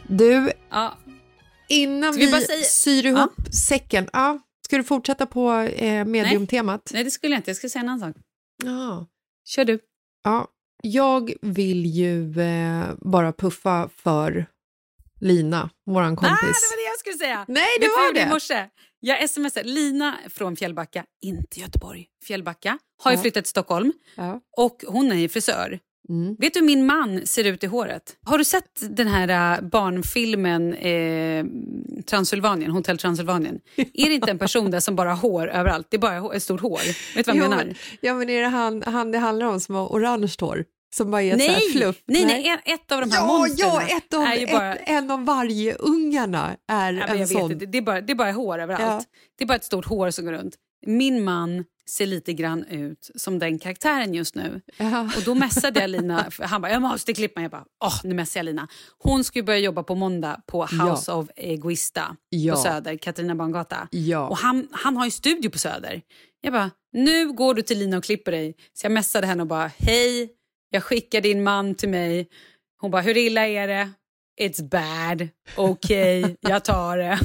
[0.09, 0.99] Du, Ja,
[1.69, 3.33] innan Ska vi vi, bara säga- syr ihop
[3.69, 4.09] säcken.
[4.13, 6.91] Ja, ska du fortsätta på eh, mediumtemat?
[6.95, 7.51] nej, det skulle jag inte.
[7.51, 8.17] Jag skulle säga en annan sak.
[8.65, 9.07] Ja.
[9.45, 9.79] Kör du.
[10.25, 10.49] ja.
[10.87, 14.47] Jag vill ju eh, bara puffa för
[15.21, 16.33] Lina, våran kompis.
[16.33, 17.45] Ah, det var det jag skulle säga.
[17.49, 18.29] Nej, Vet det jag var gjorde i det.
[18.31, 18.67] morse?
[19.07, 22.07] Jag smsade Lina från Fjällbacka, inte Göteborg.
[22.27, 23.23] Fjällbacka har ju Ja.
[23.23, 24.41] flyttat till Stockholm Ja.
[24.57, 25.79] och hon är ju frisör.
[26.09, 26.37] Mm.
[26.39, 28.17] Vet du hur min man ser ut i håret?
[28.27, 31.45] Har du sett den här äh, barnfilmen eh,
[32.07, 33.61] Transylvanien, Hotell Transylvanien?
[33.77, 35.87] Är det inte en person där som bara har hår överallt?
[35.91, 36.81] Det är bara ett stort hår.
[37.17, 37.65] Vet du vad jag ja, menar?
[37.65, 40.65] men, ja, men är det han, han det handlar om som har orange hår?
[40.97, 41.97] Som bara är så här Nej, fluff?
[42.07, 44.75] nej, nej, en- ett av de här Ja, monstren ja ett av, ju bara...
[44.75, 47.53] ett, en av varje ungarna är Ja, en sån.
[47.53, 48.83] inte, det, är bara, det är bara hår överallt.
[49.13, 49.19] Ja.
[49.39, 50.55] Det är bara ett stort hår som går runt.
[50.87, 54.61] Min man ser lite grann ut som den karaktären just nu.
[54.77, 55.01] Ja.
[55.17, 57.45] Och då messade jag Lina, han bara “jag måste klippa mig”.
[57.45, 58.69] Jag bara “åh, nu messar jag Lina”.
[58.99, 62.55] Hon ska ju börja jobba på måndag på House of Egoista Ja.
[62.55, 63.89] på Söder, Katarina Bangata.
[63.91, 64.29] Ja.
[64.29, 66.03] Och han, han har ju studio på Söder.
[66.41, 68.55] Jag bara “nu går du till Lina och klipper dig”.
[68.73, 70.31] Så jag messade henne och bara “hej,
[70.75, 72.29] jag skickar din man till mig”.
[72.81, 73.91] Hon bara “hur illa är det?”
[74.41, 77.19] “It's bad, okej, jag tar det”.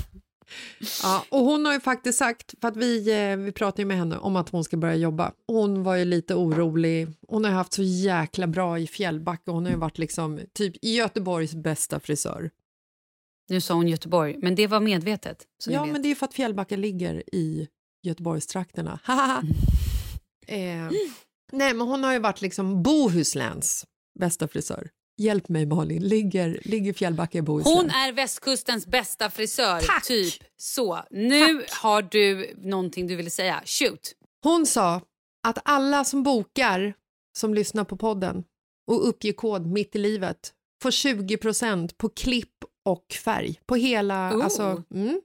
[1.03, 4.17] Ja, och hon har ju faktiskt sagt, för att vi, eh, vi pratade med henne
[4.17, 5.31] om att hon ska börja jobba.
[5.47, 7.07] Hon var ju lite orolig.
[7.27, 9.51] Hon har haft så jäkla bra i Fjällbacka.
[9.51, 12.49] Hon har ju varit liksom typ Göteborgs bästa frisör.
[13.49, 15.43] Nu sa hon Göteborg, men det var medvetet.
[15.65, 17.67] Ja, men det är för att Fjällbacka ligger i
[18.03, 18.99] Göteborgstrakterna.
[20.47, 20.89] eh,
[21.51, 23.85] nej, men hon har ju varit liksom Bohusläns
[24.19, 24.89] bästa frisör.
[25.17, 27.75] Hjälp mig Malin, ligger, ligger Fjällbacka i Bohuslän?
[27.75, 29.79] Hon är västkustens bästa frisör.
[29.79, 30.07] Tack.
[30.07, 31.03] Typ så.
[31.11, 33.61] Nu har du någonting du ville säga.
[33.65, 34.13] Shoot.
[34.43, 35.01] Hon sa
[35.47, 36.93] att alla som bokar,
[37.37, 38.43] som lyssnar på podden
[38.87, 44.37] och uppger kod mitt i livet får 20% på klipp och färg på hela...
[44.37, 44.43] Oh.
[44.43, 45.21] Alltså, mm.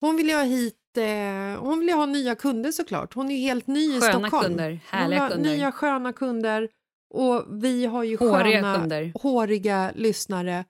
[0.00, 0.76] Hon vill ha hit...
[0.96, 3.14] Eh, hon vill ju ha nya kunder såklart.
[3.14, 4.44] Hon är ju helt ny i Sköna Stockholm.
[4.44, 5.50] kunder, hon härliga kunder.
[5.56, 6.68] Nya sköna kunder.
[7.14, 9.12] Och vi har ju Håriga sköna, kunder.
[9.22, 10.64] håriga lyssnare.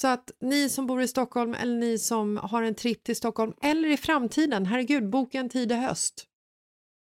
[0.00, 3.52] Så att ni som bor i Stockholm eller ni som har en tripp till Stockholm
[3.62, 6.24] eller i framtiden, herregud, boka en tid i höst.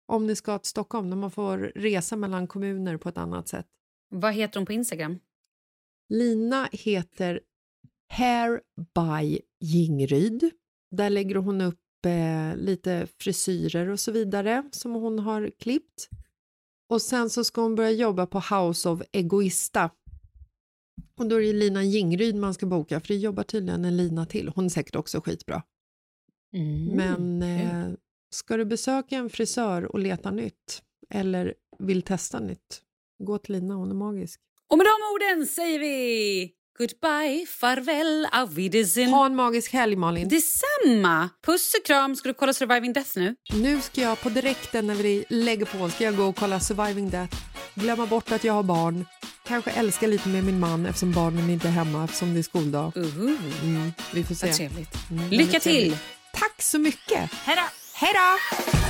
[0.09, 3.67] Om ni ska till Stockholm, när man får resa mellan kommuner på ett annat sätt.
[4.09, 5.19] Vad heter hon på Instagram?
[6.09, 7.41] Lina heter
[8.09, 8.61] Hair
[8.95, 10.51] by Jingryd.
[10.91, 16.09] Där lägger hon upp eh, lite frisyrer och så vidare som hon har klippt.
[16.89, 19.91] Och sen så ska hon börja jobba på House of Egoista.
[21.17, 24.27] Och då är det Lina Jingryd man ska boka för det jobbar tydligen en Lina
[24.27, 24.49] till.
[24.49, 25.63] Hon är säkert också skitbra.
[26.97, 27.93] Men eh,
[28.31, 32.83] ska du besöka en frisör och leta nytt eller vill testa nytt,
[33.25, 34.41] gå till Lina, hon är magisk.
[34.69, 39.11] Och med de orden säger vi goodbye, farväl, auf Wiedersehen.
[39.11, 40.29] Ha en magisk helg Malin.
[40.29, 41.29] Detsamma!
[41.47, 42.17] Puss och kram.
[42.17, 43.35] Ska du kolla Surviving Death nu?
[43.53, 47.11] Nu ska jag på direkten när vi lägger på ska jag gå och kolla Surviving
[47.11, 47.37] Death,
[47.75, 49.07] glömma bort att jag har barn,
[49.47, 52.93] kanske älska lite med min man eftersom barnen inte är hemma eftersom det är skoldag.
[52.97, 54.47] Uhu, Mm, vi får se.
[54.47, 54.95] vad trevligt.
[55.11, 55.73] Mm, Lycka till!
[55.73, 56.01] trevligt.
[56.35, 57.31] Tack så mycket!
[57.45, 57.63] Hej då!
[57.95, 58.90] Hej då!